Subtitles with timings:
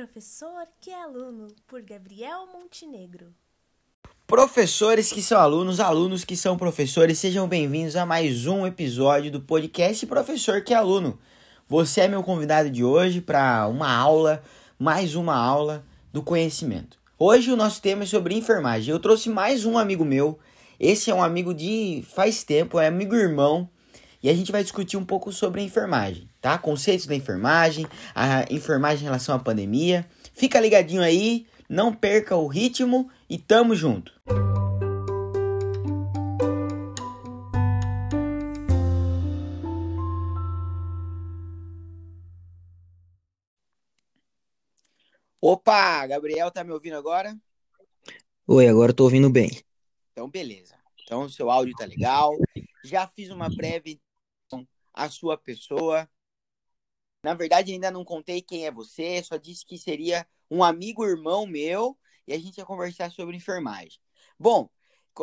[0.00, 3.34] Professor que é aluno, por Gabriel Montenegro.
[4.26, 9.42] Professores que são alunos, alunos que são professores, sejam bem-vindos a mais um episódio do
[9.42, 11.18] podcast Professor que é aluno.
[11.68, 14.42] Você é meu convidado de hoje para uma aula,
[14.78, 16.98] mais uma aula do conhecimento.
[17.18, 18.90] Hoje o nosso tema é sobre enfermagem.
[18.90, 20.38] Eu trouxe mais um amigo meu.
[20.78, 23.68] Esse é um amigo de faz tempo, é amigo irmão
[24.22, 26.58] e a gente vai discutir um pouco sobre enfermagem, tá?
[26.58, 30.08] Conceitos da enfermagem, a enfermagem em relação à pandemia.
[30.32, 34.12] Fica ligadinho aí, não perca o ritmo e tamo junto.
[45.42, 47.34] Opa, Gabriel, tá me ouvindo agora?
[48.46, 49.50] Oi, agora tô ouvindo bem.
[50.12, 50.76] Então, beleza.
[51.02, 52.36] Então, seu áudio tá legal.
[52.84, 53.98] Já fiz uma prévia
[54.92, 56.08] a sua pessoa.
[57.22, 61.46] Na verdade, ainda não contei quem é você, só disse que seria um amigo irmão
[61.46, 64.00] meu e a gente ia conversar sobre enfermagem.
[64.38, 64.70] Bom,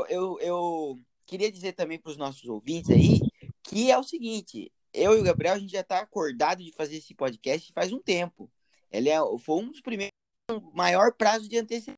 [0.10, 3.20] eu, eu queria dizer também para os nossos ouvintes aí
[3.68, 6.98] que é o seguinte: eu e o Gabriel, a gente já está acordado de fazer
[6.98, 8.52] esse podcast faz um tempo.
[8.90, 10.14] Ele é, foi um dos primeiros,
[10.74, 11.98] maior prazo de antecedência.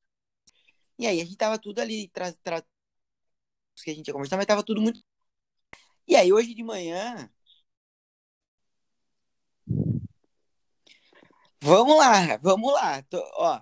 [0.97, 2.61] E aí, a gente tava tudo ali, tra, tra,
[3.83, 5.01] que a gente ia conversar, mas tava tudo muito.
[6.07, 7.31] E aí, hoje de manhã,
[11.61, 13.01] Vamos lá, vamos lá.
[13.03, 13.61] Tô, ó,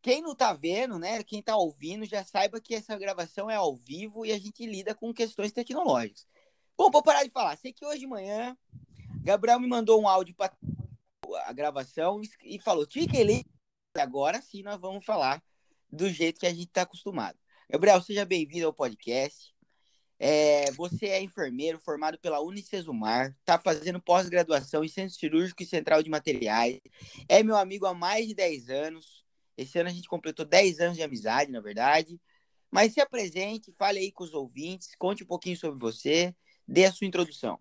[0.00, 1.22] quem não tá vendo, né?
[1.22, 4.94] Quem tá ouvindo, já saiba que essa gravação é ao vivo e a gente lida
[4.94, 6.26] com questões tecnológicas.
[6.76, 7.56] Bom, vou parar de falar.
[7.56, 8.56] Sei que hoje de manhã,
[9.22, 10.52] Gabriel me mandou um áudio para
[11.46, 13.44] a gravação e falou: Tica, ele.
[13.96, 15.42] Agora sim nós vamos falar
[15.90, 17.38] do jeito que a gente tá acostumado.
[17.70, 19.53] Gabriel, seja bem-vindo ao podcast.
[20.26, 26.02] É, você é enfermeiro formado pela Unicesumar, está fazendo pós-graduação em Centro Cirúrgico e Central
[26.02, 26.80] de Materiais.
[27.28, 29.22] É meu amigo há mais de 10 anos.
[29.54, 32.18] Esse ano a gente completou 10 anos de amizade, na verdade.
[32.70, 36.34] Mas se apresente, fale aí com os ouvintes, conte um pouquinho sobre você,
[36.66, 37.58] dê a sua introdução.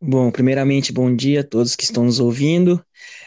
[0.00, 2.80] Bom, primeiramente, bom dia a todos que estão nos ouvindo.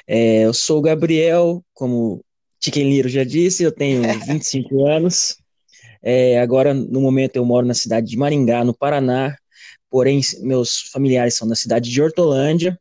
[0.08, 2.24] É, eu sou o Gabriel, como
[2.62, 5.41] Tiquem Liro já disse, eu tenho 25 anos.
[6.04, 9.38] É, agora, no momento, eu moro na cidade de Maringá, no Paraná,
[9.90, 12.80] porém, meus familiares são da cidade de Hortolândia,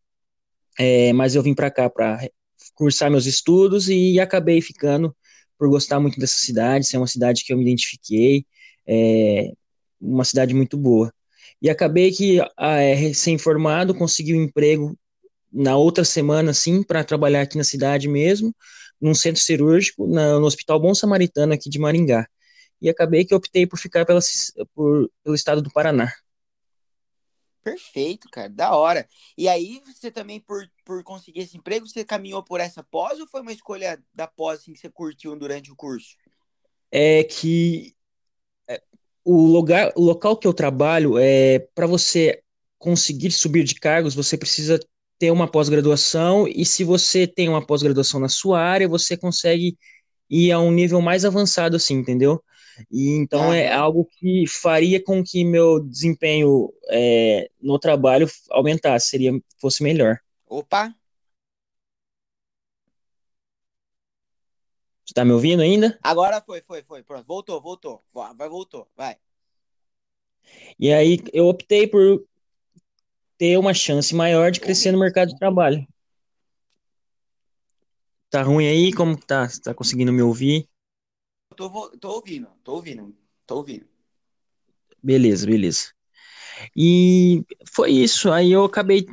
[0.79, 2.29] é, mas eu vim para cá para
[2.75, 5.15] cursar meus estudos e acabei ficando
[5.59, 8.47] por gostar muito dessa cidade, ser uma cidade que eu me identifiquei,
[8.87, 9.53] é,
[10.01, 11.13] uma cidade muito boa.
[11.61, 14.97] E acabei que, é, recém-formado, consegui um emprego
[15.53, 18.55] na outra semana, assim, para trabalhar aqui na cidade mesmo,
[19.01, 22.27] num centro cirúrgico, na, no Hospital Bom Samaritano aqui de Maringá
[22.81, 24.21] e acabei que optei por ficar pela,
[24.75, 26.13] por, pelo estado do Paraná.
[27.63, 29.07] Perfeito, cara, da hora.
[29.37, 33.27] E aí, você também, por, por conseguir esse emprego, você caminhou por essa pós ou
[33.27, 36.17] foi uma escolha da pós assim, que você curtiu durante o curso?
[36.91, 37.95] É que
[38.67, 38.83] é,
[39.23, 42.43] o, lugar, o local que eu trabalho, é para você
[42.79, 44.81] conseguir subir de cargos, você precisa
[45.19, 49.77] ter uma pós-graduação, e se você tem uma pós-graduação na sua área, você consegue
[50.31, 52.43] ir a um nível mais avançado, assim, entendeu?
[52.91, 59.33] E então é algo que faria com que meu desempenho é, no trabalho aumentasse, seria
[59.59, 60.19] fosse melhor.
[60.47, 60.95] Opa!
[65.05, 65.99] Você tá me ouvindo ainda?
[66.03, 67.03] Agora foi, foi, foi.
[67.03, 68.05] Pronto, voltou, voltou.
[68.15, 69.17] Vai, voltou, vai.
[70.79, 72.25] E aí eu optei por
[73.37, 75.85] ter uma chance maior de crescer no mercado de trabalho.
[78.31, 78.93] Tá ruim aí?
[78.93, 79.49] Como tá?
[79.49, 80.69] Você tá conseguindo me ouvir?
[81.57, 83.15] Tô, tô ouvindo, tô ouvindo,
[83.47, 83.87] tô ouvindo.
[85.03, 85.93] Beleza, beleza.
[86.77, 88.31] E foi isso.
[88.31, 89.07] Aí eu acabei.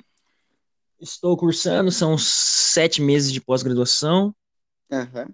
[1.00, 4.36] Estou cursando, são sete meses de pós-graduação.
[4.92, 5.34] Uhum.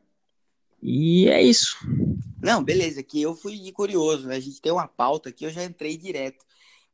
[0.81, 1.77] E é isso.
[2.41, 4.35] Não, beleza, que eu fui curioso, né?
[4.35, 6.45] A gente tem uma pauta aqui, eu já entrei direto.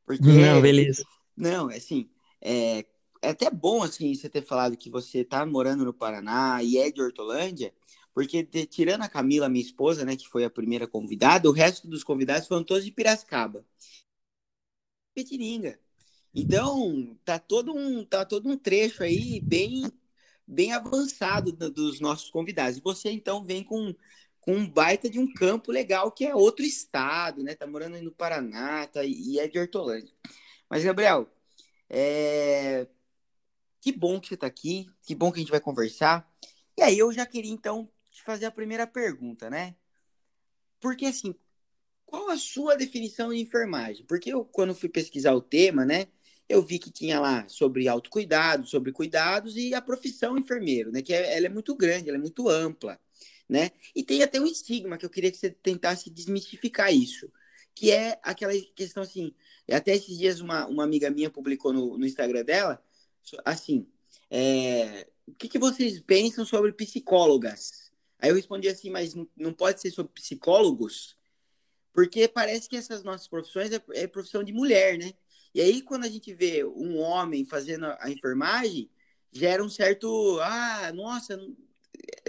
[0.05, 0.23] Porque.
[0.23, 1.03] Não, beleza.
[1.35, 2.07] Não, assim,
[2.39, 2.85] é,
[3.21, 6.91] é até bom assim você ter falado que você tá morando no Paraná e é
[6.91, 7.73] de Hortolândia,
[8.19, 11.87] porque de, tirando a Camila, minha esposa, né, que foi a primeira convidada, o resto
[11.87, 13.65] dos convidados foram todos de Piracicaba.
[15.15, 15.79] Petininga.
[16.35, 19.89] Então, tá todo um, tá todo um trecho aí bem
[20.45, 22.77] bem avançado dos nossos convidados.
[22.77, 23.95] E você então vem com,
[24.41, 27.55] com um baita de um campo legal que é outro estado, né?
[27.55, 30.13] Tá morando aí no Paraná, tá, e é de Hortolândia.
[30.69, 31.29] Mas Gabriel,
[31.89, 32.85] é...
[33.79, 36.29] que bom que você tá aqui, que bom que a gente vai conversar.
[36.77, 37.89] E aí eu já queria então
[38.19, 39.75] te fazer a primeira pergunta, né?
[40.79, 41.35] Porque assim,
[42.05, 44.05] qual a sua definição de enfermagem?
[44.05, 46.07] Porque eu, quando fui pesquisar o tema, né?
[46.49, 51.01] eu vi que tinha lá sobre autocuidado, sobre cuidados e a profissão enfermeiro, né?
[51.03, 52.99] Que é, ela é muito grande, ela é muito ampla,
[53.47, 53.69] né?
[53.95, 57.31] E tem até um estigma que eu queria que você tentasse desmistificar isso,
[57.75, 59.33] que é aquela questão assim,
[59.71, 62.83] até esses dias uma, uma amiga minha publicou no, no Instagram dela,
[63.45, 63.87] assim,
[64.31, 67.88] é, o que, que vocês pensam sobre psicólogas?
[68.19, 71.17] Aí eu respondi assim, mas não pode ser sobre psicólogos?
[71.93, 75.13] Porque parece que essas nossas profissões é, é profissão de mulher, né?
[75.53, 78.89] E aí, quando a gente vê um homem fazendo a enfermagem,
[79.31, 80.39] gera um certo.
[80.41, 81.37] Ah, nossa,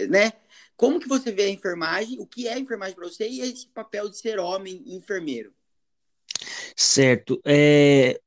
[0.09, 0.33] né?
[0.75, 2.19] Como que você vê a enfermagem?
[2.19, 5.53] O que é a enfermagem para você e esse papel de ser homem enfermeiro?
[6.75, 7.39] Certo.
[7.45, 8.19] É...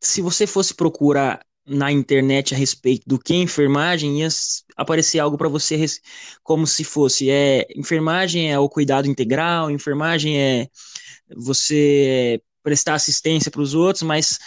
[0.00, 4.28] Se você fosse procurar na internet a respeito do que é enfermagem, ia
[4.76, 5.84] aparecer algo para você
[6.42, 10.68] como se fosse é enfermagem é o cuidado integral, enfermagem é
[11.36, 14.38] você prestar assistência para os outros, mas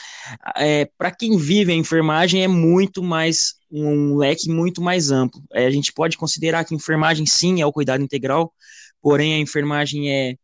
[0.56, 5.42] é, para quem vive a enfermagem é muito mais um leque muito mais amplo.
[5.54, 8.54] É, a gente pode considerar que enfermagem sim é o cuidado integral,
[9.02, 10.36] porém a enfermagem é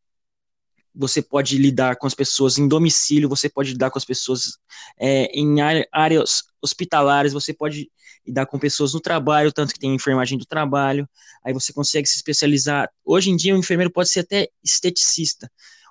[0.98, 4.58] você pode lidar com as pessoas em domicílio, você pode lidar com as pessoas
[5.00, 5.58] é, em
[5.92, 7.90] áreas hospitalares, você pode
[8.26, 11.08] lidar com pessoas no trabalho, tanto que tem enfermagem do trabalho,
[11.46, 12.90] aí você consegue se especializar.
[13.06, 15.50] Hoje em dia, o enfermeiro pode ser até esteticista,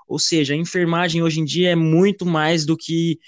[0.09, 3.19] ou seja, a enfermagem hoje em dia é muito mais do que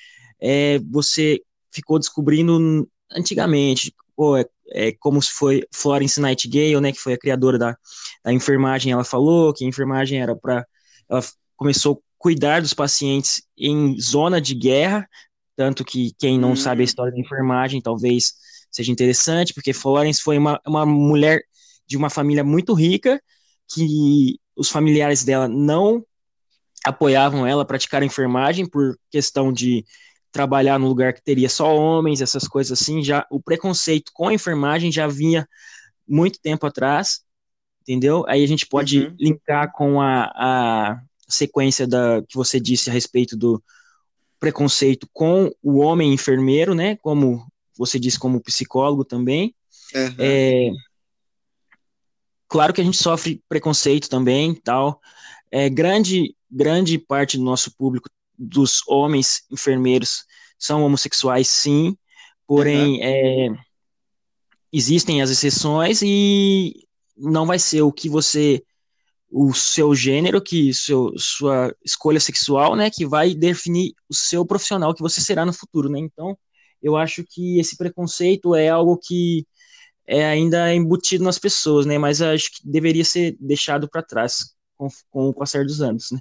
[0.41, 1.41] é, você
[1.71, 3.95] ficou descobrindo antigamente.
[4.17, 7.77] Pô, é, é, como foi Florence Nightingale, né, que foi a criadora da,
[8.25, 10.67] da enfermagem, ela falou que a enfermagem era para
[11.09, 11.23] ela
[11.59, 15.07] começou a cuidar dos pacientes em zona de guerra,
[15.55, 16.57] tanto que quem não hum.
[16.57, 18.33] sabe a história da enfermagem talvez
[18.71, 21.43] seja interessante, porque Florence foi uma, uma mulher
[21.87, 23.21] de uma família muito rica,
[23.75, 26.05] que os familiares dela não
[26.85, 29.85] apoiavam ela a praticar a enfermagem por questão de
[30.31, 34.35] trabalhar no lugar que teria só homens, essas coisas assim, já o preconceito com a
[34.35, 35.49] enfermagem já vinha
[36.07, 37.21] muito tempo atrás,
[37.83, 38.25] entendeu?
[38.29, 39.17] Aí a gente pode uhum.
[39.19, 43.63] linkar com a, a sequência da que você disse a respeito do
[44.41, 46.97] preconceito com o homem enfermeiro, né?
[46.97, 47.47] Como
[47.77, 49.55] você disse, como psicólogo também.
[49.95, 50.15] Uhum.
[50.19, 50.71] É,
[52.49, 55.01] claro que a gente sofre preconceito também, tal.
[55.51, 58.09] É, grande grande parte do nosso público
[58.39, 60.25] dos homens enfermeiros
[60.59, 61.97] são homossexuais, sim.
[62.47, 63.03] Porém, uhum.
[63.03, 63.49] é,
[64.73, 66.87] existem as exceções e
[67.17, 68.63] não vai ser o que você
[69.31, 74.95] o seu gênero, que seu, sua escolha sexual, né, que vai definir o seu profissional
[74.95, 75.99] que você será no futuro, né?
[75.99, 76.37] Então,
[76.83, 79.47] eu acho que esse preconceito é algo que
[80.07, 81.99] é ainda embutido nas pessoas, né?
[81.99, 86.19] Mas acho que deveria ser deixado para trás com, com o passar dos anos, né?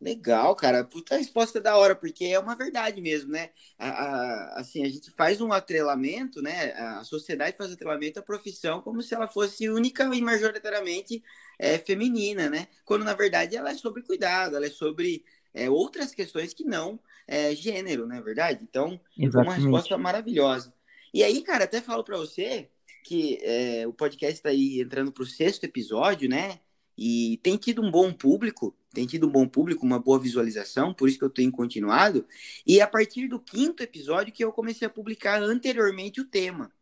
[0.00, 0.84] Legal, cara.
[0.84, 3.50] Puta resposta da hora, porque é uma verdade mesmo, né?
[3.78, 6.72] A, a, assim, a gente faz um atrelamento, né?
[6.72, 11.22] A sociedade faz atrelamento à profissão como se ela fosse única e majoritariamente
[11.58, 12.68] é, feminina, né?
[12.84, 17.00] Quando na verdade ela é sobre cuidado, ela é sobre é, outras questões que não
[17.26, 18.60] é, gênero, não é verdade?
[18.62, 19.48] Então, Exatamente.
[19.48, 20.74] uma resposta maravilhosa.
[21.12, 22.68] E aí, cara, até falo para você
[23.02, 26.60] que é, o podcast está aí entrando para o sexto episódio, né?
[26.98, 31.06] E tem tido um bom público, tem tido um bom público, uma boa visualização, por
[31.06, 32.26] isso que eu tenho continuado.
[32.66, 36.72] E a partir do quinto episódio que eu comecei a publicar anteriormente o tema.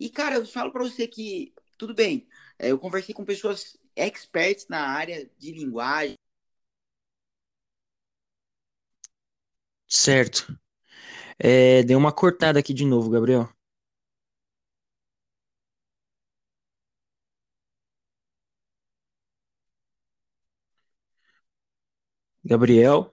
[0.00, 2.26] E, cara, eu falo para você que, tudo bem,
[2.58, 6.14] é, eu conversei com pessoas experts na área de linguagem.
[9.86, 10.58] Certo.
[11.38, 13.46] É, deu uma cortada aqui de novo, Gabriel.
[22.52, 23.06] Gabriel.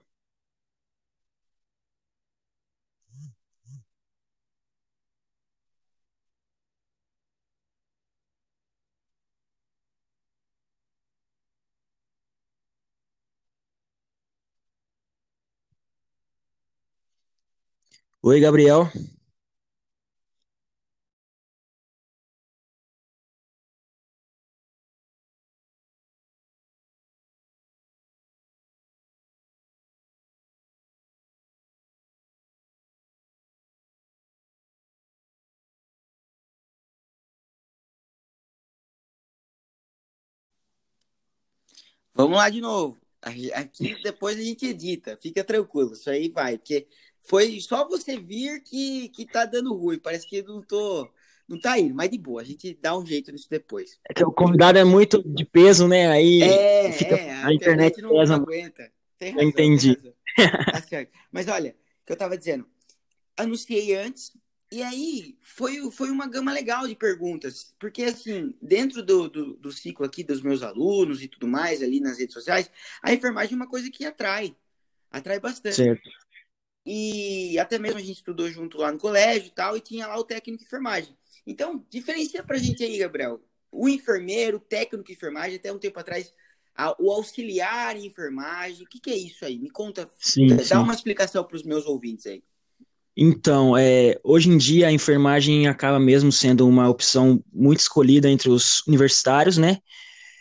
[18.22, 18.90] Oi, Gabriel.
[42.22, 42.98] Vamos lá de novo.
[43.22, 46.86] Aqui depois a gente edita, fica tranquilo, isso aí vai, porque
[47.20, 49.98] foi só você vir que, que tá dando ruim.
[49.98, 51.08] Parece que não tô.
[51.46, 53.98] Não tá indo, mas de boa, a gente dá um jeito nisso depois.
[54.08, 56.08] É que o convidado é muito de peso, né?
[56.08, 58.36] Aí é, fica, é a, a, internet, internet não, pesa.
[58.36, 58.92] não aguenta.
[59.20, 59.96] Razão, entendi.
[59.96, 60.12] Tá.
[61.32, 62.64] Mas olha, o que eu tava dizendo,
[63.36, 64.32] anunciei antes,
[64.72, 69.72] e aí foi, foi uma gama legal de perguntas, porque assim, dentro do, do, do,
[69.72, 72.70] ciclo aqui dos meus alunos e tudo mais, ali nas redes sociais,
[73.02, 74.54] a enfermagem é uma coisa que atrai,
[75.10, 75.76] atrai bastante.
[75.76, 76.08] Certo.
[76.86, 80.16] E até mesmo a gente estudou junto lá no colégio e tal, e tinha lá
[80.16, 81.16] o técnico de enfermagem.
[81.46, 83.42] Então, diferencia pra gente aí, Gabriel.
[83.72, 86.32] O enfermeiro, o técnico de enfermagem, até um tempo atrás,
[86.98, 89.58] o auxiliar em enfermagem, o que, que é isso aí?
[89.58, 90.74] Me conta, sim, dá sim.
[90.74, 92.42] uma explicação para os meus ouvintes aí.
[93.16, 98.48] Então, é, hoje em dia a enfermagem acaba mesmo sendo uma opção muito escolhida entre
[98.48, 99.78] os universitários, né?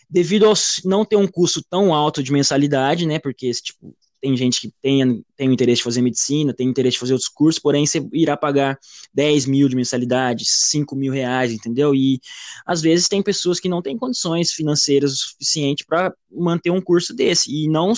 [0.10, 0.54] Devido a
[0.86, 3.20] não ter um custo tão alto de mensalidade, né?
[3.20, 7.00] Porque tipo, tem gente que tem, tem o interesse de fazer medicina, tem interesse de
[7.00, 8.78] fazer outros cursos, porém você irá pagar
[9.14, 11.96] 10 mil de mensalidade, 5 mil reais, entendeu?
[11.96, 12.20] E
[12.66, 17.14] às vezes tem pessoas que não têm condições financeiras o suficiente para manter um curso
[17.14, 17.52] desse.
[17.52, 17.94] E não,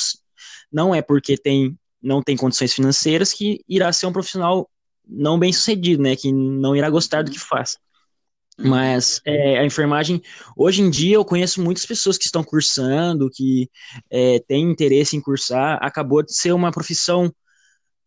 [0.72, 4.70] não é porque tem não tem condições financeiras, que irá ser um profissional
[5.08, 6.16] não bem sucedido, né?
[6.16, 7.78] Que não irá gostar do que faz.
[8.58, 10.22] Mas é, a enfermagem,
[10.56, 13.70] hoje em dia, eu conheço muitas pessoas que estão cursando, que
[14.10, 15.80] é, têm interesse em cursar.
[15.82, 17.34] Acabou de ser uma profissão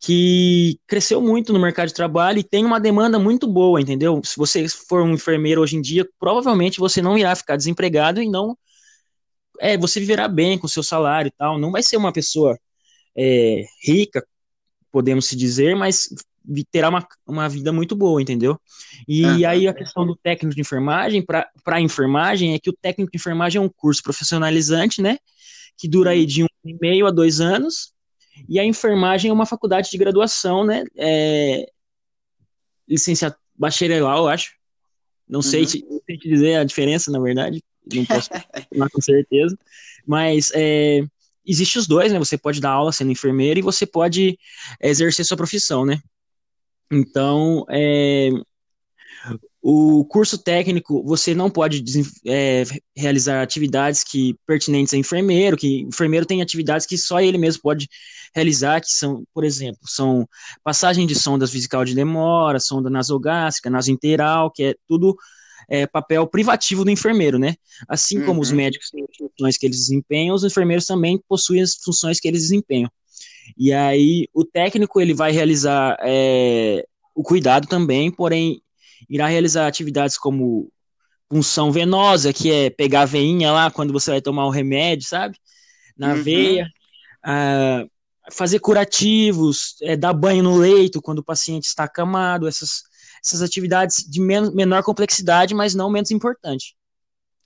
[0.00, 4.20] que cresceu muito no mercado de trabalho e tem uma demanda muito boa, entendeu?
[4.22, 8.28] Se você for um enfermeiro hoje em dia, provavelmente você não irá ficar desempregado e
[8.28, 8.56] não.
[9.60, 11.58] É, você viverá bem com o seu salário e tal.
[11.58, 12.58] Não vai ser uma pessoa
[13.16, 14.26] é, rica,
[14.90, 16.08] podemos se dizer, mas
[16.70, 18.60] terá uma, uma vida muito boa, entendeu?
[19.08, 19.48] E uhum.
[19.48, 23.18] aí a questão do técnico de enfermagem, para a enfermagem, é que o técnico de
[23.18, 25.18] enfermagem é um curso profissionalizante, né?
[25.76, 27.92] Que dura aí de um e meio a dois anos,
[28.48, 30.84] e a enfermagem é uma faculdade de graduação, né?
[30.96, 31.66] É,
[32.88, 34.52] licenciatura bacharelal, eu acho.
[35.28, 35.66] Não sei, uhum.
[35.66, 38.28] te, te dizer a diferença, na verdade, não posso
[38.70, 39.58] falar com certeza,
[40.06, 41.02] mas é,
[41.46, 42.18] existe os dois, né?
[42.18, 44.38] Você pode dar aula sendo enfermeiro e você pode
[44.80, 45.98] exercer sua profissão, né?
[46.90, 48.30] Então, é,
[49.66, 51.82] o curso técnico, você não pode
[52.26, 57.62] é, realizar atividades que pertinentes a enfermeiro, que enfermeiro tem atividades que só ele mesmo
[57.62, 57.88] pode
[58.34, 60.28] realizar, que são, por exemplo, são
[60.62, 65.16] passagem de sondas vesical de demora, sonda nasogástrica, nasointeral, que é tudo
[65.68, 67.54] é, papel privativo do enfermeiro, né?
[67.88, 68.40] Assim como uhum.
[68.40, 72.42] os médicos têm funções que eles desempenham, os enfermeiros também possuem as funções que eles
[72.42, 72.90] desempenham.
[73.56, 78.60] E aí o técnico ele vai realizar é, o cuidado também, porém
[79.08, 80.70] irá realizar atividades como
[81.28, 85.36] punção venosa, que é pegar a veinha lá quando você vai tomar o remédio, sabe?
[85.96, 86.22] Na uhum.
[86.22, 86.68] veia.
[87.22, 87.84] Ah,
[88.32, 92.82] fazer curativos, é, dar banho no leito quando o paciente está acamado, essas,
[93.24, 96.76] essas atividades de men menor complexidade, mas não menos importante.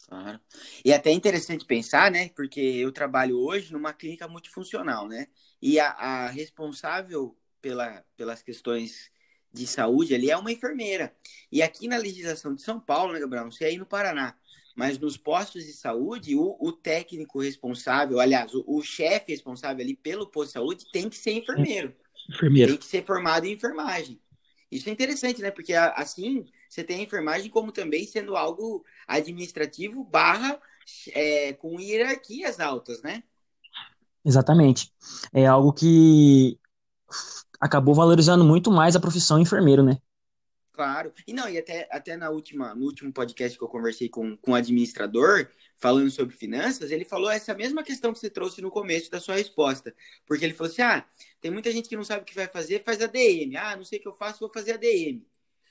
[0.08, 0.40] Claro.
[0.84, 2.30] E é até interessante pensar, né?
[2.30, 5.26] Porque eu trabalho hoje numa clínica multifuncional, né?
[5.60, 9.10] E a, a responsável pela, pelas questões
[9.52, 11.14] de saúde ali é uma enfermeira.
[11.52, 13.44] E aqui na legislação de São Paulo, né, Gabriel?
[13.44, 14.34] Não sei aí no Paraná,
[14.74, 19.94] mas nos postos de saúde, o, o técnico responsável, aliás, o, o chefe responsável ali
[19.94, 21.94] pelo posto de saúde tem que ser enfermeiro.
[22.30, 22.72] Enfermeiro.
[22.72, 24.20] Tem que ser formado em enfermagem.
[24.70, 25.50] Isso é interessante, né?
[25.50, 30.60] Porque assim você tem a enfermagem como também sendo algo administrativo barra
[31.12, 33.22] é, com hierarquias altas, né?
[34.24, 34.92] Exatamente.
[35.32, 36.58] É algo que
[37.60, 39.98] acabou valorizando muito mais a profissão enfermeiro, né?
[40.78, 41.12] Claro.
[41.26, 44.52] E não, e até, até na última, no último podcast que eu conversei com, com
[44.52, 49.10] o administrador, falando sobre finanças, ele falou essa mesma questão que você trouxe no começo
[49.10, 49.92] da sua resposta.
[50.24, 51.04] Porque ele falou assim: ah,
[51.40, 53.56] tem muita gente que não sabe o que vai fazer, faz ADM.
[53.56, 55.20] Ah, não sei o que eu faço, vou fazer ADM.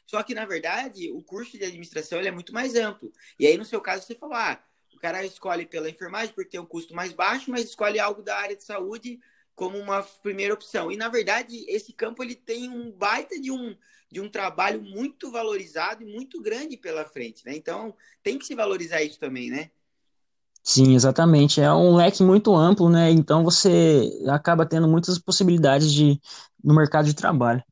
[0.05, 3.09] Só que, na verdade, o curso de administração é muito mais amplo.
[3.39, 4.61] E aí, no seu caso, você falou: ah,
[4.93, 8.35] o cara escolhe pela enfermagem porque tem um custo mais baixo, mas escolhe algo da
[8.37, 9.21] área de saúde
[9.55, 10.91] como uma primeira opção.
[10.91, 13.73] E, na verdade, esse campo ele tem um baita de um
[14.09, 17.55] de um trabalho muito valorizado e muito grande pela frente, né?
[17.55, 19.69] Então, tem que se valorizar isso também, né?
[20.63, 21.61] Sim, exatamente.
[21.61, 23.09] É um leque muito amplo, né?
[23.09, 26.19] Então você acaba tendo muitas possibilidades de
[26.61, 27.63] no mercado de trabalho.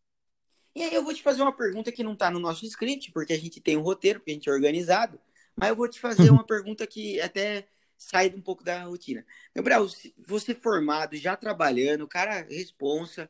[0.73, 3.33] E aí eu vou te fazer uma pergunta que não está no nosso script, porque
[3.33, 5.19] a gente tem um roteiro, porque a gente é organizado,
[5.55, 9.25] mas eu vou te fazer uma pergunta que até sai um pouco da rotina.
[9.53, 9.87] Gabriel,
[10.25, 13.29] você formado, já trabalhando, cara responsa,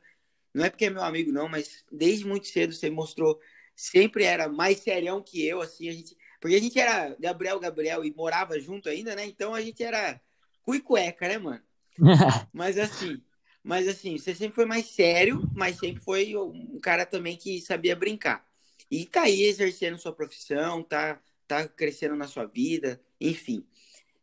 [0.56, 3.38] não é porque é meu amigo, não, mas desde muito cedo você mostrou.
[3.74, 6.16] Sempre era mais serião que eu, assim, a gente.
[6.40, 9.26] Porque a gente era Gabriel, Gabriel e morava junto ainda, né?
[9.26, 10.18] Então a gente era
[10.62, 11.62] cu e cueca, né, mano?
[12.54, 13.22] mas assim,
[13.62, 17.94] mas assim, você sempre foi mais sério, mas sempre foi um cara também que sabia
[17.94, 18.46] brincar.
[18.90, 23.66] E tá aí exercendo sua profissão, tá, tá crescendo na sua vida, enfim.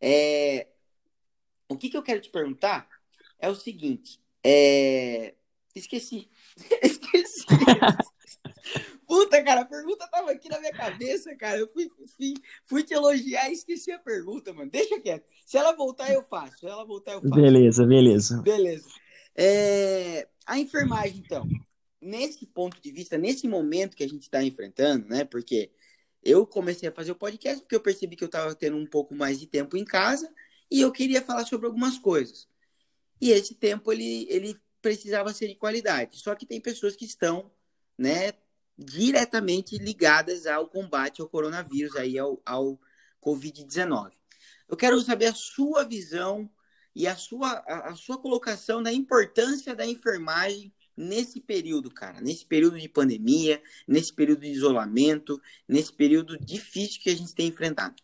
[0.01, 0.67] É...
[1.69, 2.89] O que, que eu quero te perguntar
[3.37, 5.35] é o seguinte: é...
[5.75, 6.29] Esqueci.
[6.81, 7.45] Esqueci.
[9.07, 11.59] Puta, cara, a pergunta tava aqui na minha cabeça, cara.
[11.59, 14.71] Eu fui, fui, fui te elogiar e esqueci a pergunta, mano.
[14.71, 15.25] Deixa quieto.
[15.45, 16.59] Se ela voltar, eu faço.
[16.59, 17.33] Se ela voltar, eu faço.
[17.33, 18.41] Beleza, beleza.
[18.41, 18.87] Beleza.
[19.35, 21.47] É, a enfermagem, então,
[22.01, 25.25] nesse ponto de vista, nesse momento que a gente está enfrentando, né?
[25.25, 25.71] Porque
[26.21, 29.13] eu comecei a fazer o podcast porque eu percebi que eu estava tendo um pouco
[29.13, 30.31] mais de tempo em casa
[30.71, 32.47] e eu queria falar sobre algumas coisas.
[33.19, 36.19] E esse tempo ele, ele precisava ser de qualidade.
[36.19, 37.49] Só que tem pessoas que estão,
[37.97, 38.33] né,
[38.77, 42.77] diretamente ligadas ao combate ao coronavírus, aí ao, ao
[43.23, 44.11] Covid-19.
[44.67, 46.49] Eu quero saber a sua visão
[46.93, 52.45] e a sua, a, a sua colocação da importância da enfermagem nesse período, cara, nesse
[52.45, 57.95] período de pandemia, nesse período de isolamento, nesse período difícil que a gente tem enfrentado.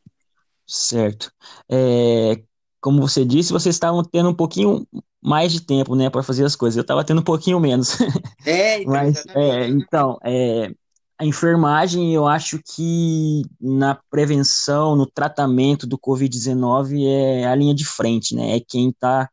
[0.66, 1.32] Certo.
[1.70, 2.42] É,
[2.80, 4.88] como você disse, vocês estavam tendo um pouquinho
[5.22, 6.78] mais de tempo, né, para fazer as coisas.
[6.78, 7.98] Eu estava tendo um pouquinho menos.
[8.46, 10.72] É, então, Mas, é, então, é,
[11.20, 17.86] a enfermagem, eu acho que na prevenção, no tratamento do Covid-19 é a linha de
[17.86, 18.56] frente, né?
[18.56, 19.30] É quem está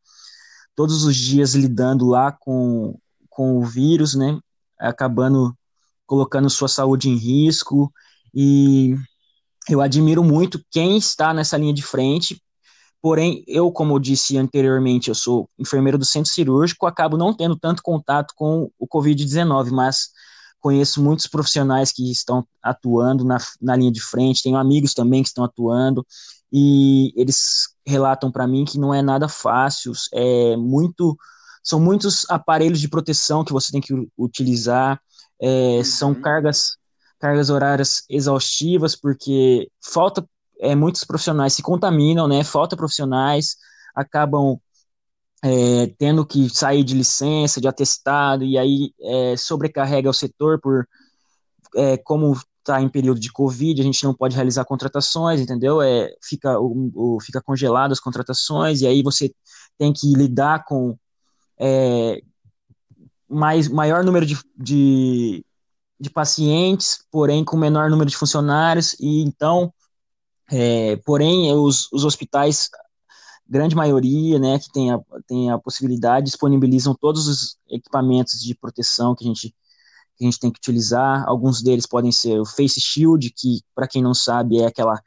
[0.75, 2.99] todos os dias lidando lá com,
[3.31, 4.38] com o vírus, né?
[4.78, 5.57] Acabando
[6.05, 7.93] colocando sua saúde em risco.
[8.35, 8.97] E
[9.69, 12.43] eu admiro muito quem está nessa linha de frente.
[13.06, 17.54] Porém, eu, como eu disse anteriormente, eu sou enfermeiro do centro cirúrgico, acabo não tendo
[17.54, 20.08] tanto contato com o Covid-19, mas
[20.58, 25.28] conheço muitos profissionais que estão atuando na, na linha de frente, tenho amigos também que
[25.28, 26.04] estão atuando,
[26.52, 31.16] e eles relatam para mim que não é nada fácil, é muito,
[31.62, 35.00] são muitos aparelhos de proteção que você tem que utilizar,
[35.40, 35.84] é, uhum.
[35.84, 36.76] são cargas,
[37.20, 40.28] cargas horárias exaustivas, porque falta,
[40.60, 43.56] é, muitos profissionais se contaminam, né, falta profissionais,
[43.94, 44.58] acabam
[45.42, 50.86] é, tendo que sair de licença, de atestado, e aí é, sobrecarrega o setor por
[51.75, 55.80] é, como está em período de Covid, a gente não pode realizar contratações, entendeu?
[55.80, 59.32] É, fica, o, o, fica congelado as contratações, e aí você
[59.78, 60.99] tem que lidar com
[61.58, 62.21] é,
[63.28, 65.45] mais, maior número de, de,
[65.99, 69.73] de, pacientes, porém com menor número de funcionários, e então,
[70.50, 72.69] é, porém, os, os hospitais
[73.49, 79.15] grande maioria, né, que tem a, tem a possibilidade, disponibilizam todos os equipamentos de proteção
[79.15, 79.54] que a gente
[80.17, 81.25] que a gente tem que utilizar.
[81.28, 84.99] Alguns deles podem ser o face shield, que para quem não sabe é aquela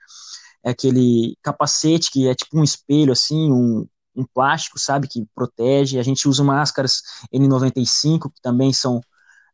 [0.64, 5.98] é aquele capacete que é tipo um espelho assim, um, um plástico, sabe, que protege.
[5.98, 7.02] A gente usa máscaras
[7.34, 9.02] N95 que também são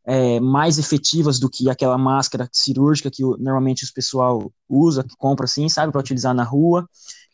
[0.06, 5.46] é, mais efetivas do que aquela máscara cirúrgica que normalmente os pessoal usa, que compra
[5.46, 6.88] assim, sabe, para utilizar na rua.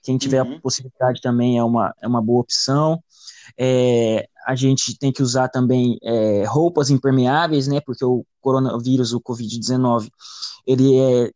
[0.03, 0.55] Quem tiver uhum.
[0.55, 3.03] a possibilidade também é uma, é uma boa opção.
[3.57, 7.79] É, a gente tem que usar também é, roupas impermeáveis, né?
[7.85, 10.09] Porque o coronavírus, o Covid-19,
[10.65, 11.31] ele é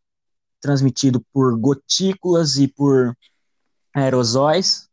[0.60, 3.16] transmitido por gotículas e por
[3.94, 4.88] aerosóis.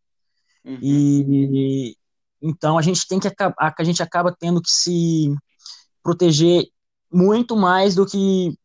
[0.63, 0.77] Uhum.
[0.81, 1.97] E
[2.41, 5.33] então a gente tem que a gente acaba tendo que se
[6.03, 6.67] proteger
[7.11, 8.57] muito mais do que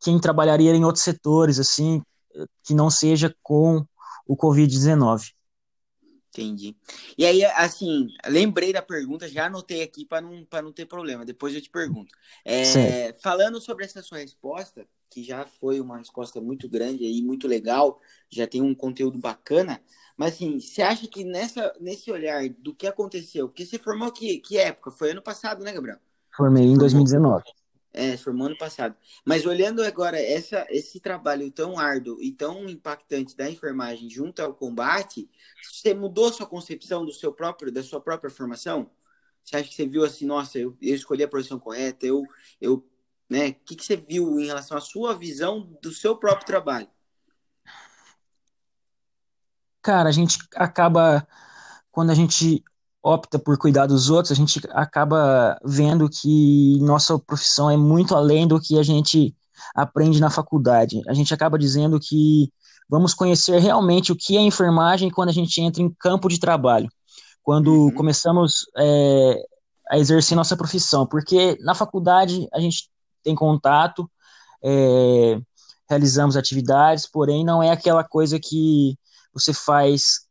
[0.00, 2.00] quem trabalharia em outros setores, assim,
[2.62, 3.84] que não seja com
[4.26, 5.32] o Covid-19.
[6.28, 6.76] Entendi.
[7.16, 11.54] E aí, assim, lembrei da pergunta, já anotei aqui para não, não ter problema, depois
[11.54, 12.12] eu te pergunto.
[12.44, 17.46] É, falando sobre essa sua resposta, que já foi uma resposta muito grande aí, muito
[17.46, 19.80] legal, já tem um conteúdo bacana,
[20.16, 24.38] mas assim, você acha que nessa, nesse olhar do que aconteceu, porque você formou que,
[24.38, 24.90] que época?
[24.90, 26.00] Foi ano passado, né, Gabriel?
[26.36, 27.44] Formei em 2019.
[27.92, 28.96] É, formou ano passado.
[29.24, 34.52] Mas olhando agora essa, esse trabalho tão árduo e tão impactante da enfermagem junto ao
[34.52, 35.30] combate,
[35.62, 38.90] você mudou sua concepção do seu próprio, da sua própria formação?
[39.44, 42.24] Você acha que você viu assim, nossa, eu, eu escolhi a profissão correta, eu,
[42.60, 42.84] eu,
[43.30, 43.50] né?
[43.50, 46.88] O que, que você viu em relação à sua visão do seu próprio trabalho?
[49.80, 51.28] Cara, a gente acaba
[51.92, 52.64] quando a gente
[53.04, 58.48] opta por cuidar dos outros, a gente acaba vendo que nossa profissão é muito além
[58.48, 59.36] do que a gente
[59.74, 61.02] aprende na faculdade.
[61.06, 62.50] A gente acaba dizendo que
[62.88, 66.88] vamos conhecer realmente o que é enfermagem quando a gente entra em campo de trabalho,
[67.42, 67.94] quando uhum.
[67.94, 69.42] começamos é,
[69.90, 72.88] a exercer nossa profissão, porque na faculdade a gente
[73.22, 74.10] tem contato,
[74.64, 75.38] é,
[75.90, 78.96] realizamos atividades, porém não é aquela coisa que
[79.34, 80.24] você faz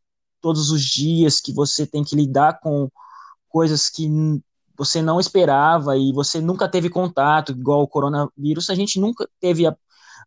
[0.43, 2.91] todos os dias, que você tem que lidar com
[3.47, 4.09] coisas que
[4.77, 9.63] você não esperava e você nunca teve contato, igual o coronavírus, a gente nunca teve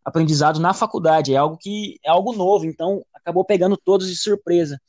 [0.03, 4.81] aprendizado na faculdade, é algo que é algo novo, então acabou pegando todos de surpresa.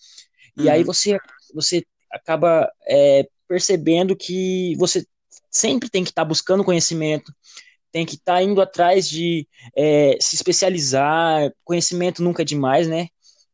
[0.56, 0.70] E uhum.
[0.70, 1.18] aí você,
[1.52, 5.06] você acaba é, percebendo que você
[5.50, 7.34] sempre tem que estar tá buscando conhecimento,
[7.92, 13.08] tem que estar tá indo atrás de é, se especializar, conhecimento nunca é demais, né?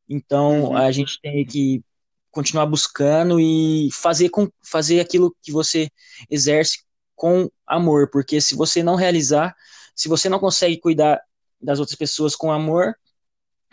[0.09, 0.77] Então uhum.
[0.77, 1.83] a gente tem que
[2.31, 5.89] continuar buscando e fazer, com, fazer aquilo que você
[6.29, 6.83] exerce
[7.15, 9.55] com amor, porque se você não realizar,
[9.95, 11.21] se você não consegue cuidar
[11.61, 12.95] das outras pessoas com amor,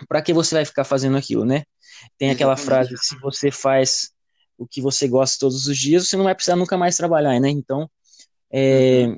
[0.08, 1.64] para que você vai ficar fazendo aquilo, né?
[2.18, 4.12] Tem aquela frase: se você faz
[4.58, 7.50] o que você gosta todos os dias, você não vai precisar nunca mais trabalhar, né?
[7.50, 7.90] Então,
[8.52, 9.18] é, uhum.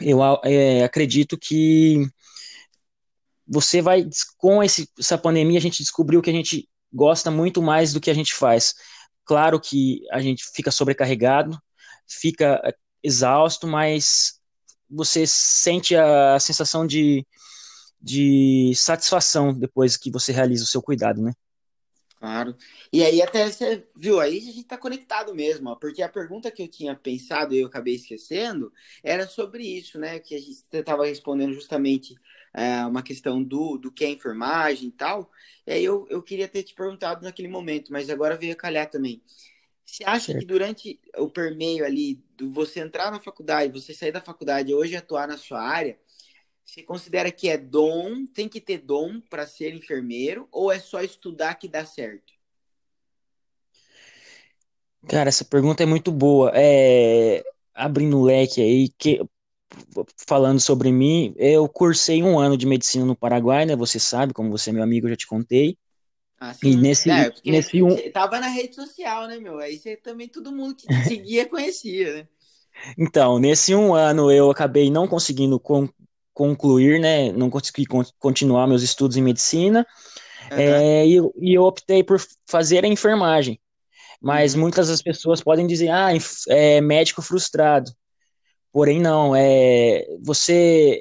[0.00, 2.06] eu é, acredito que
[3.46, 7.92] você vai, com esse, essa pandemia, a gente descobriu que a gente gosta muito mais
[7.92, 8.74] do que a gente faz.
[9.24, 11.58] Claro que a gente fica sobrecarregado,
[12.06, 14.40] fica é, exausto, mas
[14.88, 17.26] você sente a sensação de,
[18.00, 21.32] de satisfação depois que você realiza o seu cuidado, né?
[22.24, 22.56] Claro.
[22.90, 26.50] E aí até você viu, aí a gente tá conectado mesmo, ó, porque a pergunta
[26.50, 30.18] que eu tinha pensado e eu acabei esquecendo era sobre isso, né?
[30.18, 32.14] Que a gente estava respondendo justamente
[32.54, 35.30] é, uma questão do, do que é enfermagem e tal.
[35.66, 38.88] E aí eu, eu queria ter te perguntado naquele momento, mas agora veio a calhar
[38.88, 39.20] também.
[39.84, 40.38] Você acha certo.
[40.38, 44.74] que durante o permeio ali, do você entrar na faculdade, você sair da faculdade e
[44.74, 45.98] hoje atuar na sua área,
[46.64, 51.02] você considera que é dom, tem que ter dom para ser enfermeiro, ou é só
[51.02, 52.32] estudar que dá certo?
[55.06, 56.50] Cara, essa pergunta é muito boa.
[56.54, 59.20] É, abrindo o leque aí, que,
[60.26, 63.76] falando sobre mim, eu cursei um ano de medicina no Paraguai, né?
[63.76, 65.76] Você sabe, como você é meu amigo, eu já te contei.
[66.40, 67.96] Ah, e nesse, é, nesse um...
[68.10, 69.58] tava na rede social, né, meu?
[69.58, 72.28] Aí você também, todo mundo que te seguia conhecia, né?
[72.98, 75.88] Então, nesse um ano eu acabei não conseguindo con
[76.32, 77.30] concluir, né?
[77.32, 79.86] Não consegui con continuar meus estudos em medicina.
[80.50, 80.58] Uhum.
[80.58, 83.60] É, e, e, eu optei por fazer a enfermagem.
[84.20, 84.62] Mas uhum.
[84.62, 86.08] muitas das pessoas podem dizer, ah,
[86.48, 87.90] é médico frustrado.
[88.74, 91.00] Porém, não, é você.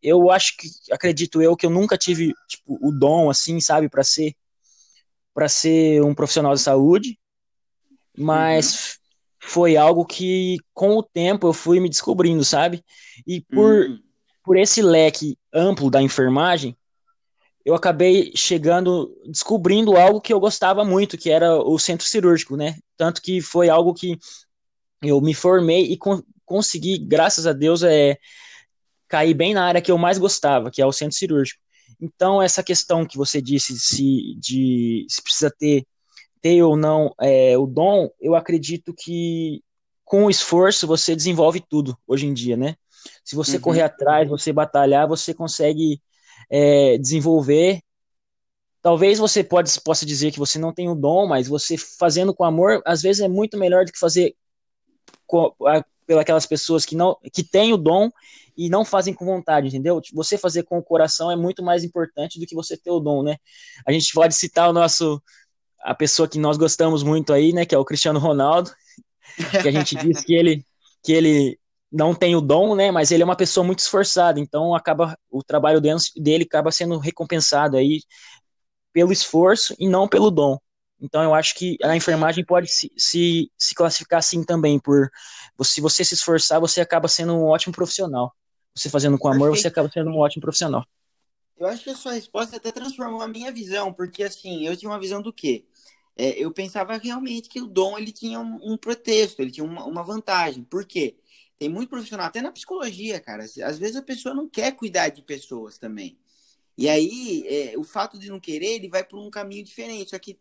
[0.00, 4.04] Eu acho que, acredito eu, que eu nunca tive tipo, o dom, assim, sabe, para
[4.04, 4.36] ser
[5.34, 7.18] para ser um profissional de saúde,
[8.16, 8.98] mas uhum.
[9.40, 12.84] foi algo que, com o tempo, eu fui me descobrindo, sabe?
[13.26, 13.98] E por, uhum.
[14.44, 16.76] por esse leque amplo da enfermagem,
[17.64, 22.78] eu acabei chegando, descobrindo algo que eu gostava muito, que era o centro cirúrgico, né?
[22.96, 24.16] Tanto que foi algo que
[25.02, 25.98] eu me formei e
[26.46, 28.16] consegui, graças a Deus, é,
[29.08, 31.60] cair bem na área que eu mais gostava, que é o centro cirúrgico.
[32.00, 35.86] Então, essa questão que você disse se, de, se precisa ter,
[36.40, 39.62] ter ou não é, o dom, eu acredito que
[40.04, 42.76] com o esforço você desenvolve tudo hoje em dia, né?
[43.24, 43.62] Se você uhum.
[43.62, 46.00] correr atrás, você batalhar, você consegue
[46.50, 47.80] é, desenvolver.
[48.82, 52.44] Talvez você pode, possa dizer que você não tem o dom, mas você fazendo com
[52.44, 54.36] amor, às vezes é muito melhor do que fazer
[56.06, 58.10] pelas pessoas que não que têm o dom
[58.56, 60.00] e não fazem com vontade, entendeu?
[60.14, 63.22] Você fazer com o coração é muito mais importante do que você ter o dom,
[63.22, 63.36] né?
[63.86, 65.22] A gente pode citar o nosso
[65.82, 68.72] a pessoa que nós gostamos muito aí, né, que é o Cristiano Ronaldo,
[69.62, 70.64] que a gente diz que ele
[71.02, 71.58] que ele
[71.92, 72.90] não tem o dom, né?
[72.90, 77.76] Mas ele é uma pessoa muito esforçada, então acaba o trabalho dele acaba sendo recompensado
[77.76, 78.00] aí
[78.92, 80.58] pelo esforço e não pelo dom.
[81.00, 85.10] Então eu acho que a enfermagem pode se, se, se classificar assim também, por
[85.62, 88.34] se você se esforçar, você acaba sendo um ótimo profissional.
[88.74, 90.86] Você fazendo com amor, você acaba sendo um ótimo profissional.
[91.58, 94.90] Eu acho que a sua resposta até transformou a minha visão, porque assim, eu tinha
[94.90, 95.64] uma visão do quê?
[96.14, 99.84] É, eu pensava realmente que o dom ele tinha um, um pretexto, ele tinha uma,
[99.84, 100.62] uma vantagem.
[100.64, 101.16] Por quê?
[101.58, 103.44] Tem muito profissional, até na psicologia, cara.
[103.44, 106.18] Às vezes a pessoa não quer cuidar de pessoas também.
[106.76, 110.10] E aí, é, o fato de não querer, ele vai por um caminho diferente.
[110.10, 110.38] Só que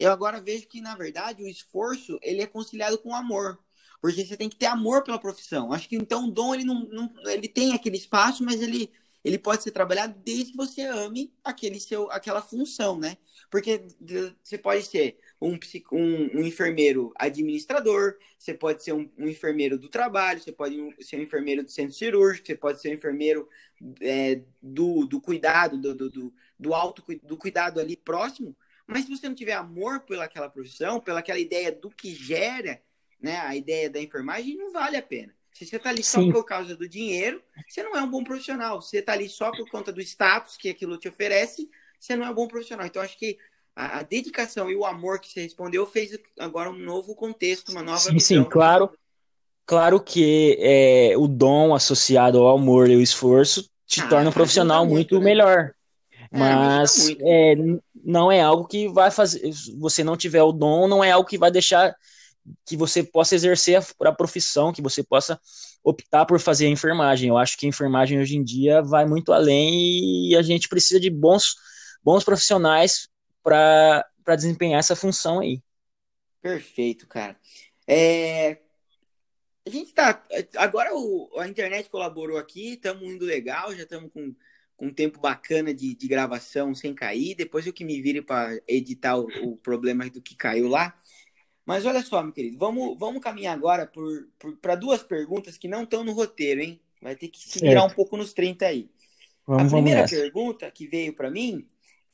[0.00, 3.58] eu agora vejo que, na verdade, o esforço, ele é conciliado com o amor.
[4.00, 5.74] Porque você tem que ter amor pela profissão.
[5.74, 8.90] Acho que, então, o dom, ele, não, não ele tem aquele espaço, mas ele,
[9.22, 13.18] ele pode ser trabalhado desde que você ame aquele seu, aquela função, né?
[13.50, 13.86] Porque
[14.42, 15.58] você pode ser um,
[15.92, 21.16] um, um enfermeiro administrador, você pode ser um, um, enfermeiro do trabalho, você pode ser
[21.16, 23.46] um enfermeiro do centro cirúrgico, você pode ser um enfermeiro
[24.00, 28.56] é, do, do cuidado, do, do, do, do alto do cuidado ali próximo.
[28.90, 32.80] Mas se você não tiver amor pelaquela profissão, pelaquela ideia do que gera,
[33.20, 35.34] né, a ideia da enfermagem, não vale a pena.
[35.52, 38.80] Se você está ali só por causa do dinheiro, você não é um bom profissional.
[38.80, 42.26] Se você está ali só por conta do status que aquilo te oferece, você não
[42.26, 42.86] é um bom profissional.
[42.86, 43.36] Então, acho que
[43.76, 47.98] a, dedicação e o amor que você respondeu fez agora um novo contexto, uma nova
[47.98, 48.44] sim, visão.
[48.44, 48.90] Sim, claro.
[49.66, 54.32] Claro que é, o dom associado ao amor e ao esforço te ah, torna um
[54.32, 55.24] profissional muito, muito né?
[55.24, 55.74] melhor.
[56.32, 57.54] É, Mas é,
[58.04, 59.50] não é algo que vai fazer.
[59.78, 61.94] Você não tiver o dom, não é algo que vai deixar
[62.64, 65.38] que você possa exercer a, a profissão, que você possa
[65.82, 67.28] optar por fazer a enfermagem.
[67.28, 70.98] Eu acho que a enfermagem hoje em dia vai muito além e a gente precisa
[70.98, 71.54] de bons,
[72.02, 73.08] bons profissionais
[73.42, 74.04] para
[74.36, 75.62] desempenhar essa função aí.
[76.40, 77.36] Perfeito, cara.
[77.86, 78.58] É,
[79.66, 80.22] a gente tá.
[80.56, 84.34] Agora o, a internet colaborou aqui, estamos indo legal, já estamos com,
[84.80, 87.34] com um tempo bacana de, de gravação sem cair.
[87.34, 90.96] Depois eu que me vire para editar o, o, problema do que caiu lá.
[91.66, 93.92] Mas olha só, meu querido, vamos, vamos caminhar agora
[94.62, 96.80] para duas perguntas que não estão no roteiro, hein?
[97.02, 98.90] Vai ter que se virar um pouco nos 30 aí.
[99.46, 101.66] Vamos, a primeira pergunta que veio para mim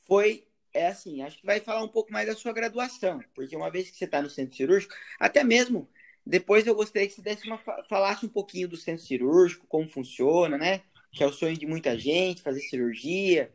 [0.05, 3.71] foi é assim, acho que vai falar um pouco mais da sua graduação, porque uma
[3.71, 5.89] vez que você está no centro cirúrgico, até mesmo
[6.23, 10.57] depois eu gostaria que você desse uma, falasse um pouquinho do centro cirúrgico, como funciona,
[10.57, 10.81] né?
[11.17, 13.51] Que é o sonho de muita gente, fazer cirurgia.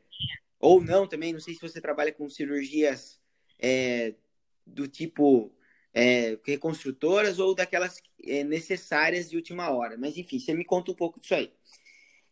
[0.59, 3.21] Ou não também, não sei se você trabalha com cirurgias
[3.59, 4.15] é,
[4.67, 5.55] do tipo
[5.95, 9.97] é, reconstrutoras ou daquelas é, necessárias de última hora.
[9.97, 11.53] Mas enfim, você me conta um pouco disso aí.